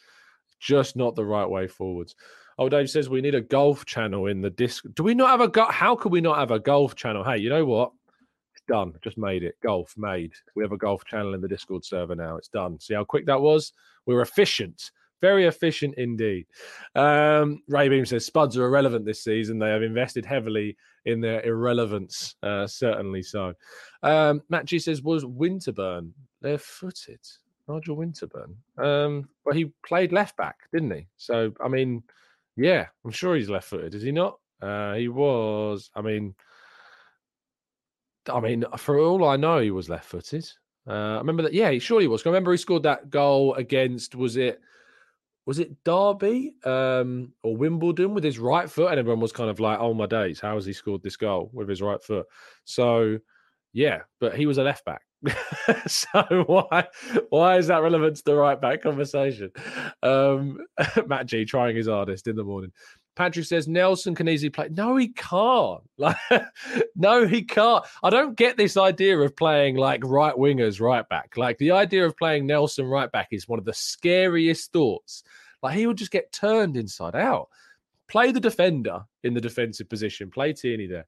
Just 0.60 0.96
not 0.96 1.14
the 1.14 1.24
right 1.24 1.48
way 1.48 1.66
forwards. 1.66 2.14
Oh, 2.58 2.68
Dave 2.68 2.88
says 2.88 3.08
we 3.08 3.20
need 3.20 3.34
a 3.34 3.40
golf 3.40 3.84
channel 3.84 4.26
in 4.26 4.40
the 4.40 4.50
disc. 4.50 4.84
Do 4.94 5.02
we 5.02 5.14
not 5.14 5.30
have 5.30 5.42
a 5.42 5.48
go- 5.48 5.70
How 5.70 5.94
could 5.94 6.12
we 6.12 6.22
not 6.22 6.38
have 6.38 6.50
a 6.50 6.58
golf 6.58 6.94
channel? 6.94 7.22
Hey, 7.22 7.38
you 7.38 7.50
know 7.50 7.66
what? 7.66 7.92
Done. 8.66 8.92
Just 9.02 9.18
made 9.18 9.42
it. 9.42 9.56
Golf 9.62 9.94
made. 9.96 10.32
We 10.54 10.62
have 10.62 10.72
a 10.72 10.76
golf 10.76 11.04
channel 11.04 11.34
in 11.34 11.40
the 11.40 11.48
Discord 11.48 11.84
server 11.84 12.14
now. 12.14 12.36
It's 12.36 12.48
done. 12.48 12.78
See 12.80 12.94
how 12.94 13.04
quick 13.04 13.26
that 13.26 13.40
was? 13.40 13.72
We're 14.06 14.22
efficient. 14.22 14.90
Very 15.22 15.46
efficient 15.46 15.94
indeed. 15.96 16.46
Um, 16.94 17.62
Ray 17.68 17.88
Beam 17.88 18.04
says 18.04 18.26
Spuds 18.26 18.56
are 18.56 18.66
irrelevant 18.66 19.06
this 19.06 19.24
season. 19.24 19.58
They 19.58 19.70
have 19.70 19.82
invested 19.82 20.26
heavily 20.26 20.76
in 21.06 21.20
their 21.20 21.40
irrelevance. 21.42 22.34
Uh, 22.42 22.66
certainly 22.66 23.22
so. 23.22 23.54
Um, 24.02 24.42
Matt 24.50 24.66
G 24.66 24.78
says, 24.78 25.02
was 25.02 25.24
Winterburn 25.24 26.12
left 26.42 26.64
footed? 26.64 27.20
Nigel 27.68 27.96
Winterburn. 27.96 28.54
Um, 28.78 29.28
well, 29.44 29.54
he 29.54 29.72
played 29.84 30.12
left 30.12 30.36
back, 30.36 30.56
didn't 30.72 30.90
he? 30.90 31.06
So, 31.16 31.52
I 31.60 31.68
mean, 31.68 32.02
yeah, 32.56 32.86
I'm 33.04 33.10
sure 33.10 33.36
he's 33.36 33.50
left 33.50 33.68
footed, 33.68 33.94
is 33.94 34.02
he 34.02 34.12
not? 34.12 34.38
Uh, 34.60 34.94
he 34.94 35.08
was, 35.08 35.90
I 35.94 36.02
mean, 36.02 36.34
I 38.28 38.40
mean, 38.40 38.64
for 38.76 38.98
all 38.98 39.24
I 39.24 39.36
know, 39.36 39.58
he 39.58 39.70
was 39.70 39.88
left 39.88 40.06
footed. 40.06 40.48
Uh, 40.88 40.92
I 40.92 41.18
remember 41.18 41.42
that. 41.44 41.54
Yeah, 41.54 41.70
he 41.70 41.78
surely 41.78 42.06
was. 42.06 42.24
I 42.24 42.30
remember 42.30 42.52
he 42.52 42.58
scored 42.58 42.84
that 42.84 43.10
goal 43.10 43.54
against. 43.54 44.14
Was 44.14 44.36
it? 44.36 44.60
Was 45.46 45.60
it 45.60 45.84
Derby 45.84 46.54
um, 46.64 47.32
or 47.44 47.56
Wimbledon 47.56 48.14
with 48.14 48.24
his 48.24 48.38
right 48.38 48.68
foot? 48.68 48.90
And 48.90 48.98
everyone 48.98 49.20
was 49.20 49.32
kind 49.32 49.50
of 49.50 49.60
like, 49.60 49.78
"Oh 49.80 49.94
my 49.94 50.06
days, 50.06 50.40
how 50.40 50.54
has 50.54 50.66
he 50.66 50.72
scored 50.72 51.02
this 51.02 51.16
goal 51.16 51.50
with 51.52 51.68
his 51.68 51.82
right 51.82 52.02
foot?" 52.02 52.26
So, 52.64 53.18
yeah, 53.72 54.00
but 54.20 54.36
he 54.36 54.46
was 54.46 54.58
a 54.58 54.64
left 54.64 54.84
back. 54.84 55.02
so 55.86 56.44
why 56.46 56.86
why 57.30 57.56
is 57.56 57.68
that 57.68 57.82
relevant 57.82 58.16
to 58.16 58.22
the 58.24 58.36
right 58.36 58.60
back 58.60 58.82
conversation? 58.82 59.50
Um, 60.02 60.58
Matt 61.06 61.26
G 61.26 61.44
trying 61.44 61.76
his 61.76 61.88
hardest 61.88 62.26
in 62.26 62.36
the 62.36 62.44
morning. 62.44 62.72
Patrick 63.16 63.46
says 63.46 63.66
Nelson 63.66 64.14
can 64.14 64.28
easily 64.28 64.50
play. 64.50 64.68
No, 64.70 64.96
he 64.96 65.08
can't. 65.08 65.80
Like, 65.98 66.16
no, 66.94 67.26
he 67.26 67.42
can't. 67.42 67.82
I 68.02 68.10
don't 68.10 68.36
get 68.36 68.58
this 68.58 68.76
idea 68.76 69.18
of 69.18 69.34
playing 69.34 69.76
like 69.76 70.02
right 70.04 70.34
wingers, 70.34 70.78
right 70.78 71.08
back. 71.08 71.38
Like 71.38 71.56
the 71.56 71.70
idea 71.70 72.04
of 72.04 72.18
playing 72.18 72.46
Nelson 72.46 72.84
right 72.84 73.10
back 73.10 73.28
is 73.30 73.48
one 73.48 73.58
of 73.58 73.64
the 73.64 73.72
scariest 73.72 74.72
thoughts. 74.72 75.22
Like 75.62 75.74
he 75.74 75.86
would 75.86 75.96
just 75.96 76.10
get 76.10 76.32
turned 76.32 76.76
inside 76.76 77.16
out. 77.16 77.48
Play 78.08 78.30
the 78.30 78.40
defender 78.40 79.04
in 79.24 79.32
the 79.32 79.40
defensive 79.40 79.88
position. 79.88 80.30
Play 80.30 80.52
Tierney 80.52 80.86
there. 80.86 81.06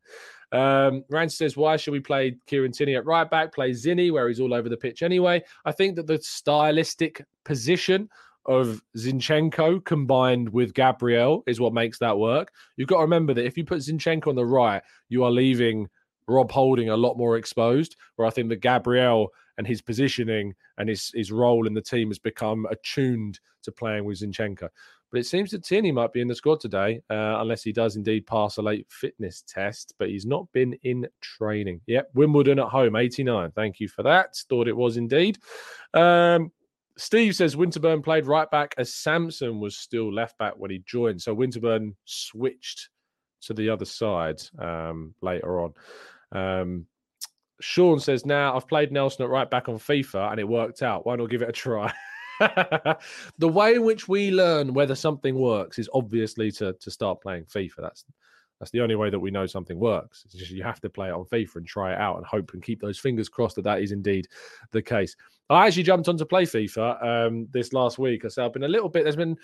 Um, 0.50 1.04
Rand 1.10 1.32
says, 1.32 1.56
why 1.56 1.76
should 1.76 1.92
we 1.92 2.00
play 2.00 2.38
Kieran 2.46 2.72
Tierney 2.72 2.96
at 2.96 3.04
right 3.04 3.28
back? 3.28 3.54
Play 3.54 3.72
Zinni, 3.72 4.10
where 4.10 4.26
he's 4.28 4.40
all 4.40 4.54
over 4.54 4.70
the 4.70 4.76
pitch 4.76 5.02
anyway. 5.02 5.42
I 5.66 5.72
think 5.72 5.96
that 5.96 6.06
the 6.06 6.18
stylistic 6.22 7.24
position 7.44 8.08
of 8.48 8.82
Zinchenko 8.96 9.84
combined 9.84 10.48
with 10.48 10.74
Gabriel 10.74 11.44
is 11.46 11.60
what 11.60 11.74
makes 11.74 11.98
that 11.98 12.18
work. 12.18 12.50
You've 12.76 12.88
got 12.88 12.96
to 12.96 13.02
remember 13.02 13.34
that 13.34 13.44
if 13.44 13.56
you 13.56 13.64
put 13.64 13.78
Zinchenko 13.78 14.28
on 14.28 14.34
the 14.34 14.46
right, 14.46 14.82
you 15.08 15.22
are 15.22 15.30
leaving 15.30 15.88
Rob 16.26 16.50
Holding 16.50 16.88
a 16.88 16.96
lot 16.96 17.16
more 17.16 17.36
exposed. 17.36 17.96
Where 18.16 18.26
I 18.26 18.30
think 18.30 18.48
that 18.48 18.56
Gabriel 18.56 19.28
and 19.58 19.66
his 19.66 19.82
positioning 19.82 20.54
and 20.78 20.88
his 20.88 21.12
his 21.14 21.30
role 21.30 21.66
in 21.66 21.74
the 21.74 21.82
team 21.82 22.08
has 22.08 22.18
become 22.18 22.66
attuned 22.70 23.38
to 23.64 23.72
playing 23.72 24.04
with 24.04 24.20
Zinchenko. 24.20 24.68
But 25.10 25.20
it 25.20 25.26
seems 25.26 25.50
that 25.50 25.64
Tierney 25.64 25.90
might 25.90 26.12
be 26.12 26.20
in 26.20 26.28
the 26.28 26.34
squad 26.34 26.60
today, 26.60 27.00
uh, 27.08 27.38
unless 27.40 27.62
he 27.62 27.72
does 27.72 27.96
indeed 27.96 28.26
pass 28.26 28.58
a 28.58 28.62
late 28.62 28.86
fitness 28.90 29.42
test. 29.46 29.94
But 29.98 30.08
he's 30.08 30.26
not 30.26 30.50
been 30.52 30.74
in 30.82 31.06
training. 31.20 31.80
Yep, 31.86 32.10
Wimbledon 32.14 32.58
at 32.58 32.68
home, 32.68 32.94
89. 32.96 33.52
Thank 33.52 33.80
you 33.80 33.88
for 33.88 34.02
that. 34.02 34.36
Thought 34.48 34.68
it 34.68 34.76
was 34.76 34.96
indeed. 34.96 35.38
Um, 35.94 36.52
Steve 36.98 37.36
says 37.36 37.54
Winterburn 37.54 38.02
played 38.02 38.26
right 38.26 38.50
back 38.50 38.74
as 38.76 38.92
Sansom 38.92 39.60
was 39.60 39.76
still 39.76 40.12
left 40.12 40.36
back 40.36 40.54
when 40.56 40.70
he 40.70 40.82
joined. 40.84 41.22
So 41.22 41.34
Winterburn 41.34 41.94
switched 42.04 42.88
to 43.42 43.54
the 43.54 43.70
other 43.70 43.84
side 43.84 44.42
um, 44.58 45.14
later 45.22 45.60
on. 45.60 45.72
Um, 46.32 46.86
Sean 47.60 48.00
says, 48.00 48.26
Now 48.26 48.56
I've 48.56 48.66
played 48.66 48.90
Nelson 48.90 49.24
at 49.24 49.30
right 49.30 49.48
back 49.48 49.68
on 49.68 49.76
FIFA 49.76 50.32
and 50.32 50.40
it 50.40 50.48
worked 50.48 50.82
out. 50.82 51.06
Why 51.06 51.14
not 51.14 51.30
give 51.30 51.42
it 51.42 51.48
a 51.48 51.52
try? 51.52 51.92
the 52.40 53.48
way 53.48 53.74
in 53.74 53.84
which 53.84 54.08
we 54.08 54.32
learn 54.32 54.74
whether 54.74 54.94
something 54.96 55.36
works 55.36 55.78
is 55.78 55.88
obviously 55.94 56.50
to 56.52 56.72
to 56.74 56.90
start 56.90 57.20
playing 57.20 57.44
FIFA. 57.44 57.76
That's 57.78 58.04
that's 58.58 58.70
the 58.72 58.80
only 58.80 58.96
way 58.96 59.08
that 59.10 59.18
we 59.18 59.30
know 59.30 59.46
something 59.46 59.78
works. 59.78 60.26
You 60.32 60.62
have 60.62 60.80
to 60.80 60.90
play 60.90 61.08
it 61.08 61.12
on 61.12 61.24
FIFA 61.24 61.56
and 61.56 61.66
try 61.66 61.92
it 61.92 61.98
out 61.98 62.16
and 62.16 62.26
hope 62.26 62.52
and 62.54 62.62
keep 62.62 62.80
those 62.80 62.98
fingers 62.98 63.28
crossed 63.28 63.56
that 63.56 63.62
that 63.62 63.82
is 63.82 63.92
indeed 63.92 64.26
the 64.72 64.82
case. 64.82 65.14
I 65.50 65.66
actually 65.66 65.84
jumped 65.84 66.08
on 66.08 66.16
to 66.18 66.26
play 66.26 66.44
FIFA 66.44 67.26
um, 67.26 67.48
this 67.52 67.72
last 67.72 67.98
week. 67.98 68.24
I 68.24 68.28
said 68.28 68.44
I've 68.44 68.52
been 68.52 68.64
a 68.64 68.68
little 68.68 68.88
bit. 68.88 69.04
There's 69.04 69.16
been 69.16 69.36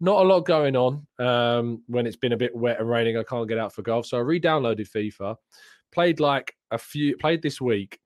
not 0.00 0.24
a 0.24 0.28
lot 0.28 0.40
going 0.40 0.74
on 0.74 1.06
um, 1.18 1.82
when 1.86 2.06
it's 2.06 2.16
been 2.16 2.32
a 2.32 2.36
bit 2.36 2.54
wet 2.54 2.80
and 2.80 2.88
raining. 2.88 3.16
I 3.16 3.22
can't 3.22 3.48
get 3.48 3.58
out 3.58 3.72
for 3.72 3.82
golf, 3.82 4.06
so 4.06 4.16
I 4.16 4.20
re-downloaded 4.20 4.90
FIFA. 4.90 5.36
Played 5.92 6.18
like 6.18 6.56
a 6.70 6.78
few. 6.78 7.16
Played 7.18 7.42
this 7.42 7.60
week, 7.60 8.00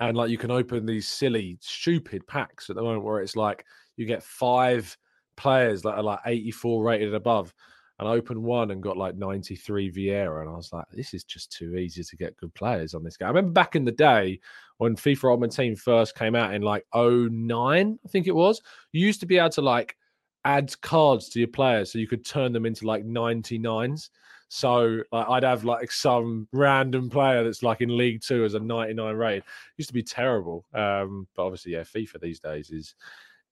and 0.00 0.16
like 0.16 0.30
you 0.30 0.36
can 0.36 0.50
open 0.50 0.84
these 0.84 1.08
silly, 1.08 1.56
stupid 1.60 2.26
packs 2.26 2.68
at 2.68 2.76
the 2.76 2.82
moment 2.82 3.04
where 3.04 3.20
it's 3.20 3.36
like 3.36 3.64
you 3.96 4.04
get 4.04 4.22
five 4.22 4.96
players 5.36 5.82
that 5.82 5.94
are 5.94 6.02
like 6.02 6.20
84 6.26 6.82
rated 6.82 7.14
above. 7.14 7.54
And 7.98 8.08
I 8.08 8.12
opened 8.12 8.42
one 8.42 8.72
and 8.72 8.82
got 8.82 8.96
like 8.96 9.16
93 9.16 9.92
Vieira, 9.92 10.40
and 10.40 10.50
I 10.50 10.54
was 10.54 10.72
like, 10.72 10.86
this 10.90 11.14
is 11.14 11.22
just 11.22 11.52
too 11.52 11.76
easy 11.76 12.02
to 12.02 12.16
get 12.16 12.36
good 12.36 12.52
players 12.54 12.92
on 12.94 13.04
this 13.04 13.16
game. 13.16 13.26
I 13.26 13.30
remember 13.30 13.52
back 13.52 13.76
in 13.76 13.84
the 13.84 13.92
day 13.92 14.40
when 14.78 14.96
FIFA 14.96 15.30
Ultimate 15.30 15.52
Team 15.52 15.76
first 15.76 16.16
came 16.16 16.34
out 16.34 16.54
in 16.54 16.62
like 16.62 16.84
09, 16.94 17.98
I 18.04 18.08
think 18.08 18.26
it 18.26 18.34
was, 18.34 18.60
you 18.92 19.06
used 19.06 19.20
to 19.20 19.26
be 19.26 19.38
able 19.38 19.50
to 19.50 19.62
like 19.62 19.96
add 20.44 20.78
cards 20.82 21.28
to 21.30 21.38
your 21.38 21.48
players 21.48 21.92
so 21.92 21.98
you 21.98 22.08
could 22.08 22.24
turn 22.24 22.52
them 22.52 22.66
into 22.66 22.86
like 22.86 23.04
99s. 23.04 24.10
So 24.48 25.02
like, 25.10 25.28
I'd 25.28 25.42
have 25.42 25.64
like 25.64 25.90
some 25.90 26.48
random 26.52 27.10
player 27.10 27.44
that's 27.44 27.62
like 27.62 27.80
in 27.80 27.96
League 27.96 28.22
Two 28.22 28.44
as 28.44 28.54
a 28.54 28.60
99 28.60 29.14
rated. 29.14 29.44
Used 29.76 29.88
to 29.88 29.94
be 29.94 30.02
terrible, 30.02 30.64
um, 30.74 31.26
but 31.34 31.44
obviously, 31.44 31.72
yeah, 31.72 31.80
FIFA 31.80 32.20
these 32.20 32.40
days 32.40 32.70
is 32.70 32.94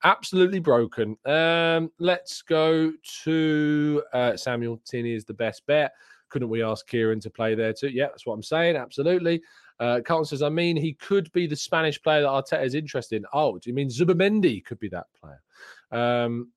absolutely 0.05 0.59
broken. 0.59 1.17
Um, 1.25 1.91
let's 1.99 2.43
go 2.43 2.93
to 3.25 4.03
uh, 4.13 4.37
Samuel 4.37 4.81
Tierney 4.85 5.15
is 5.15 5.25
the 5.25 5.35
best 5.35 5.67
bet. 5.67 5.93
Couldn't 6.29 6.49
we 6.49 6.63
ask 6.63 6.87
Kieran 6.87 7.21
to 7.21 7.31
play 7.31 7.55
there 7.55 7.73
too? 7.73 7.89
Yeah, 7.89 8.07
that's 8.07 8.25
what 8.25 8.35
I'm 8.35 8.43
saying. 8.43 8.77
Absolutely. 8.77 9.43
Uh, 9.79 10.01
Carlton 10.05 10.27
says, 10.27 10.43
I 10.43 10.49
mean, 10.49 10.77
he 10.77 10.95
could 10.95 11.31
be 11.33 11.47
the 11.47 11.57
Spanish 11.57 12.01
player 12.01 12.23
that 12.23 12.29
Arteta 12.29 12.65
is 12.65 12.75
interested 12.75 13.17
in. 13.17 13.27
Oh, 13.33 13.59
do 13.59 13.69
you 13.69 13.75
mean 13.75 13.89
Zubimendi 13.89 14.65
could 14.65 14.79
be 14.79 14.89
that 14.89 15.07
player? 15.21 15.43
Um, 15.91 16.53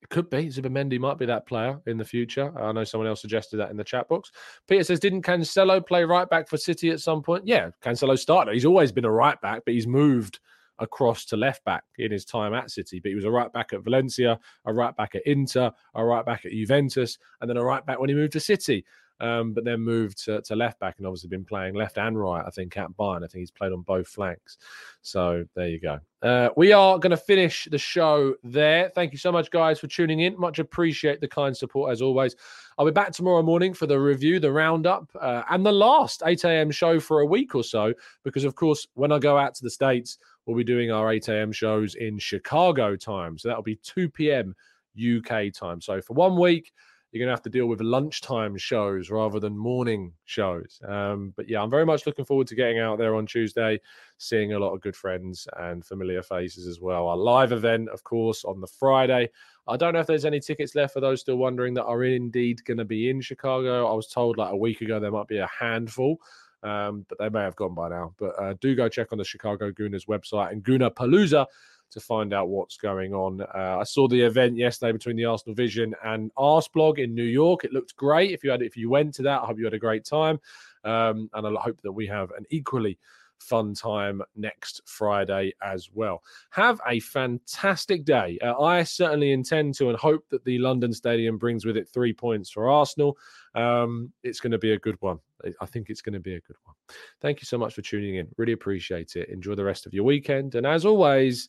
it 0.00 0.08
could 0.08 0.30
be. 0.30 0.46
Zubimendi 0.46 0.98
might 0.98 1.18
be 1.18 1.26
that 1.26 1.46
player 1.46 1.80
in 1.86 1.98
the 1.98 2.04
future. 2.04 2.56
I 2.58 2.72
know 2.72 2.84
someone 2.84 3.08
else 3.08 3.20
suggested 3.20 3.56
that 3.56 3.70
in 3.70 3.76
the 3.76 3.84
chat 3.84 4.08
box. 4.08 4.30
Peter 4.68 4.84
says, 4.84 5.00
didn't 5.00 5.22
Cancelo 5.22 5.84
play 5.84 6.04
right 6.04 6.30
back 6.30 6.48
for 6.48 6.56
City 6.56 6.90
at 6.90 7.00
some 7.00 7.22
point? 7.22 7.46
Yeah, 7.46 7.70
Cancelo 7.82 8.16
started. 8.18 8.54
He's 8.54 8.64
always 8.64 8.92
been 8.92 9.04
a 9.04 9.10
right 9.10 9.40
back, 9.40 9.62
but 9.66 9.74
he's 9.74 9.86
moved 9.86 10.38
across 10.78 11.24
to 11.26 11.36
left 11.36 11.64
back 11.64 11.84
in 11.98 12.12
his 12.12 12.24
time 12.24 12.54
at 12.54 12.70
City. 12.70 13.00
But 13.00 13.10
he 13.10 13.14
was 13.14 13.24
a 13.24 13.30
right 13.30 13.52
back 13.52 13.72
at 13.72 13.82
Valencia, 13.82 14.38
a 14.64 14.72
right 14.72 14.96
back 14.96 15.14
at 15.14 15.26
Inter, 15.26 15.70
a 15.94 16.04
right 16.04 16.24
back 16.24 16.44
at 16.44 16.52
Juventus, 16.52 17.18
and 17.40 17.48
then 17.48 17.56
a 17.56 17.64
right 17.64 17.84
back 17.84 17.98
when 17.98 18.08
he 18.08 18.14
moved 18.14 18.32
to 18.32 18.40
City 18.40 18.84
um, 19.20 19.52
but 19.52 19.64
then 19.64 19.80
moved 19.80 20.24
to, 20.24 20.40
to, 20.42 20.54
left 20.54 20.78
back 20.78 20.96
and 20.98 21.06
obviously 21.06 21.28
been 21.28 21.44
playing 21.44 21.74
left 21.74 21.98
and 21.98 22.18
right, 22.18 22.44
I 22.46 22.50
think, 22.50 22.76
at 22.76 22.90
Bayern. 22.92 23.24
I 23.24 23.26
think 23.26 23.40
he's 23.40 23.50
played 23.50 23.72
on 23.72 23.82
both 23.82 24.06
flanks. 24.06 24.58
So 25.02 25.44
there 25.54 25.68
you 25.68 25.80
go. 25.80 25.98
Uh, 26.22 26.50
we 26.56 26.72
are 26.72 26.98
going 26.98 27.10
to 27.10 27.16
finish 27.16 27.66
the 27.70 27.78
show 27.78 28.34
there. 28.42 28.90
Thank 28.94 29.12
you 29.12 29.18
so 29.18 29.32
much, 29.32 29.50
guys, 29.50 29.80
for 29.80 29.88
tuning 29.88 30.20
in. 30.20 30.38
Much 30.38 30.58
appreciate 30.58 31.20
the 31.20 31.28
kind 31.28 31.56
support 31.56 31.92
as 31.92 32.00
always. 32.02 32.36
I'll 32.76 32.86
be 32.86 32.92
back 32.92 33.12
tomorrow 33.12 33.42
morning 33.42 33.74
for 33.74 33.86
the 33.86 33.98
review, 33.98 34.38
the 34.38 34.52
roundup, 34.52 35.10
uh, 35.20 35.42
and 35.50 35.66
the 35.66 35.72
last 35.72 36.22
8 36.24 36.44
a.m. 36.44 36.70
show 36.70 37.00
for 37.00 37.20
a 37.20 37.26
week 37.26 37.54
or 37.54 37.64
so. 37.64 37.92
Because, 38.22 38.44
of 38.44 38.54
course, 38.54 38.86
when 38.94 39.10
I 39.10 39.18
go 39.18 39.36
out 39.36 39.54
to 39.56 39.64
the 39.64 39.70
States, 39.70 40.18
we'll 40.46 40.56
be 40.56 40.64
doing 40.64 40.92
our 40.92 41.12
8 41.12 41.28
a.m. 41.28 41.52
shows 41.52 41.96
in 41.96 42.18
Chicago 42.18 42.94
time. 42.94 43.36
So 43.36 43.48
that'll 43.48 43.62
be 43.62 43.80
2 43.82 44.08
p.m. 44.10 44.54
UK 44.98 45.52
time. 45.52 45.80
So 45.80 46.00
for 46.00 46.14
one 46.14 46.36
week, 46.36 46.72
you're 47.10 47.20
going 47.20 47.28
to 47.28 47.32
have 47.32 47.42
to 47.42 47.50
deal 47.50 47.66
with 47.66 47.80
lunchtime 47.80 48.56
shows 48.58 49.10
rather 49.10 49.40
than 49.40 49.56
morning 49.56 50.12
shows. 50.26 50.78
Um, 50.86 51.32
but 51.36 51.48
yeah, 51.48 51.62
I'm 51.62 51.70
very 51.70 51.86
much 51.86 52.06
looking 52.06 52.26
forward 52.26 52.46
to 52.48 52.54
getting 52.54 52.78
out 52.78 52.98
there 52.98 53.14
on 53.14 53.26
Tuesday, 53.26 53.80
seeing 54.18 54.52
a 54.52 54.58
lot 54.58 54.74
of 54.74 54.82
good 54.82 54.94
friends 54.94 55.48
and 55.58 55.84
familiar 55.84 56.22
faces 56.22 56.66
as 56.66 56.80
well. 56.80 57.08
Our 57.08 57.16
live 57.16 57.52
event, 57.52 57.88
of 57.88 58.04
course, 58.04 58.44
on 58.44 58.60
the 58.60 58.66
Friday. 58.66 59.30
I 59.66 59.76
don't 59.78 59.94
know 59.94 60.00
if 60.00 60.06
there's 60.06 60.26
any 60.26 60.40
tickets 60.40 60.74
left 60.74 60.92
for 60.92 61.00
those 61.00 61.20
still 61.20 61.36
wondering 61.36 61.72
that 61.74 61.84
are 61.84 62.04
indeed 62.04 62.62
going 62.64 62.78
to 62.78 62.84
be 62.84 63.08
in 63.08 63.22
Chicago. 63.22 63.86
I 63.86 63.94
was 63.94 64.08
told 64.08 64.36
like 64.36 64.52
a 64.52 64.56
week 64.56 64.82
ago 64.82 65.00
there 65.00 65.10
might 65.10 65.28
be 65.28 65.38
a 65.38 65.48
handful. 65.48 66.18
Um, 66.60 67.06
but 67.08 67.18
they 67.18 67.28
may 67.28 67.42
have 67.42 67.54
gone 67.54 67.74
by 67.74 67.88
now. 67.88 68.14
But 68.18 68.30
uh, 68.36 68.54
do 68.60 68.74
go 68.74 68.88
check 68.88 69.12
on 69.12 69.18
the 69.18 69.24
Chicago 69.24 69.70
Gooners 69.70 70.06
website 70.06 70.50
and 70.50 70.64
Gooner 70.64 70.92
Palooza 70.92 71.46
to 71.90 72.00
find 72.00 72.32
out 72.32 72.48
what's 72.48 72.76
going 72.76 73.14
on. 73.14 73.40
Uh, 73.40 73.78
I 73.80 73.84
saw 73.84 74.08
the 74.08 74.20
event 74.20 74.56
yesterday 74.56 74.92
between 74.92 75.16
the 75.16 75.24
Arsenal 75.24 75.54
Vision 75.54 75.94
and 76.04 76.34
Arsblog 76.36 76.98
in 76.98 77.14
New 77.14 77.22
York. 77.22 77.64
It 77.64 77.72
looked 77.72 77.96
great. 77.96 78.32
If 78.32 78.44
you 78.44 78.50
had, 78.50 78.62
if 78.62 78.76
you 78.76 78.90
went 78.90 79.14
to 79.14 79.22
that, 79.22 79.42
I 79.42 79.46
hope 79.46 79.58
you 79.58 79.64
had 79.64 79.74
a 79.74 79.78
great 79.78 80.04
time, 80.04 80.40
um, 80.84 81.30
and 81.34 81.46
I 81.46 81.60
hope 81.60 81.80
that 81.82 81.92
we 81.92 82.06
have 82.06 82.30
an 82.32 82.44
equally 82.50 82.98
fun 83.38 83.74
time 83.74 84.20
next 84.36 84.82
Friday 84.84 85.52
as 85.62 85.88
well. 85.92 86.22
Have 86.50 86.80
a 86.86 87.00
fantastic 87.00 88.04
day. 88.04 88.38
Uh, 88.42 88.60
I 88.60 88.82
certainly 88.82 89.32
intend 89.32 89.74
to 89.74 89.88
and 89.88 89.98
hope 89.98 90.28
that 90.30 90.44
the 90.44 90.58
London 90.58 90.92
Stadium 90.92 91.38
brings 91.38 91.64
with 91.64 91.76
it 91.76 91.88
three 91.88 92.12
points 92.12 92.50
for 92.50 92.68
Arsenal. 92.68 93.16
Um, 93.54 94.12
it's 94.22 94.40
going 94.40 94.52
to 94.52 94.58
be 94.58 94.72
a 94.72 94.78
good 94.78 94.96
one. 95.00 95.20
I 95.60 95.66
think 95.66 95.88
it's 95.88 96.02
going 96.02 96.14
to 96.14 96.20
be 96.20 96.34
a 96.34 96.40
good 96.40 96.56
one. 96.64 96.74
Thank 97.20 97.40
you 97.40 97.44
so 97.44 97.58
much 97.58 97.74
for 97.74 97.82
tuning 97.82 98.16
in. 98.16 98.26
Really 98.36 98.52
appreciate 98.52 99.14
it. 99.14 99.28
Enjoy 99.28 99.54
the 99.54 99.64
rest 99.64 99.86
of 99.86 99.94
your 99.94 100.04
weekend. 100.04 100.56
And 100.56 100.66
as 100.66 100.84
always, 100.84 101.48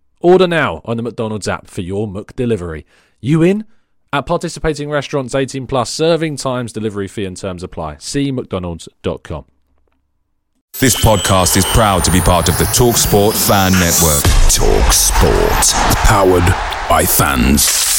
Order 0.21 0.47
now 0.47 0.81
on 0.85 0.97
the 0.97 1.03
McDonald's 1.03 1.47
app 1.47 1.67
for 1.67 1.81
your 1.81 2.07
Mook 2.07 2.35
delivery. 2.35 2.85
You 3.19 3.41
in? 3.41 3.65
At 4.13 4.25
participating 4.25 4.89
restaurants 4.89 5.33
18 5.33 5.67
plus, 5.67 5.89
serving 5.89 6.35
times, 6.35 6.73
delivery 6.73 7.07
fee 7.07 7.25
and 7.25 7.37
terms 7.37 7.63
apply. 7.63 7.97
See 7.99 8.31
McDonald's.com. 8.31 9.45
This 10.79 10.95
podcast 11.03 11.57
is 11.57 11.65
proud 11.65 12.03
to 12.05 12.11
be 12.11 12.21
part 12.21 12.49
of 12.49 12.57
the 12.57 12.63
TalkSport 12.65 13.33
Fan 13.47 13.73
Network. 13.73 14.23
Talk 14.49 14.93
Sport. 14.93 15.95
Powered 16.05 16.47
by 16.89 17.05
fans. 17.05 17.90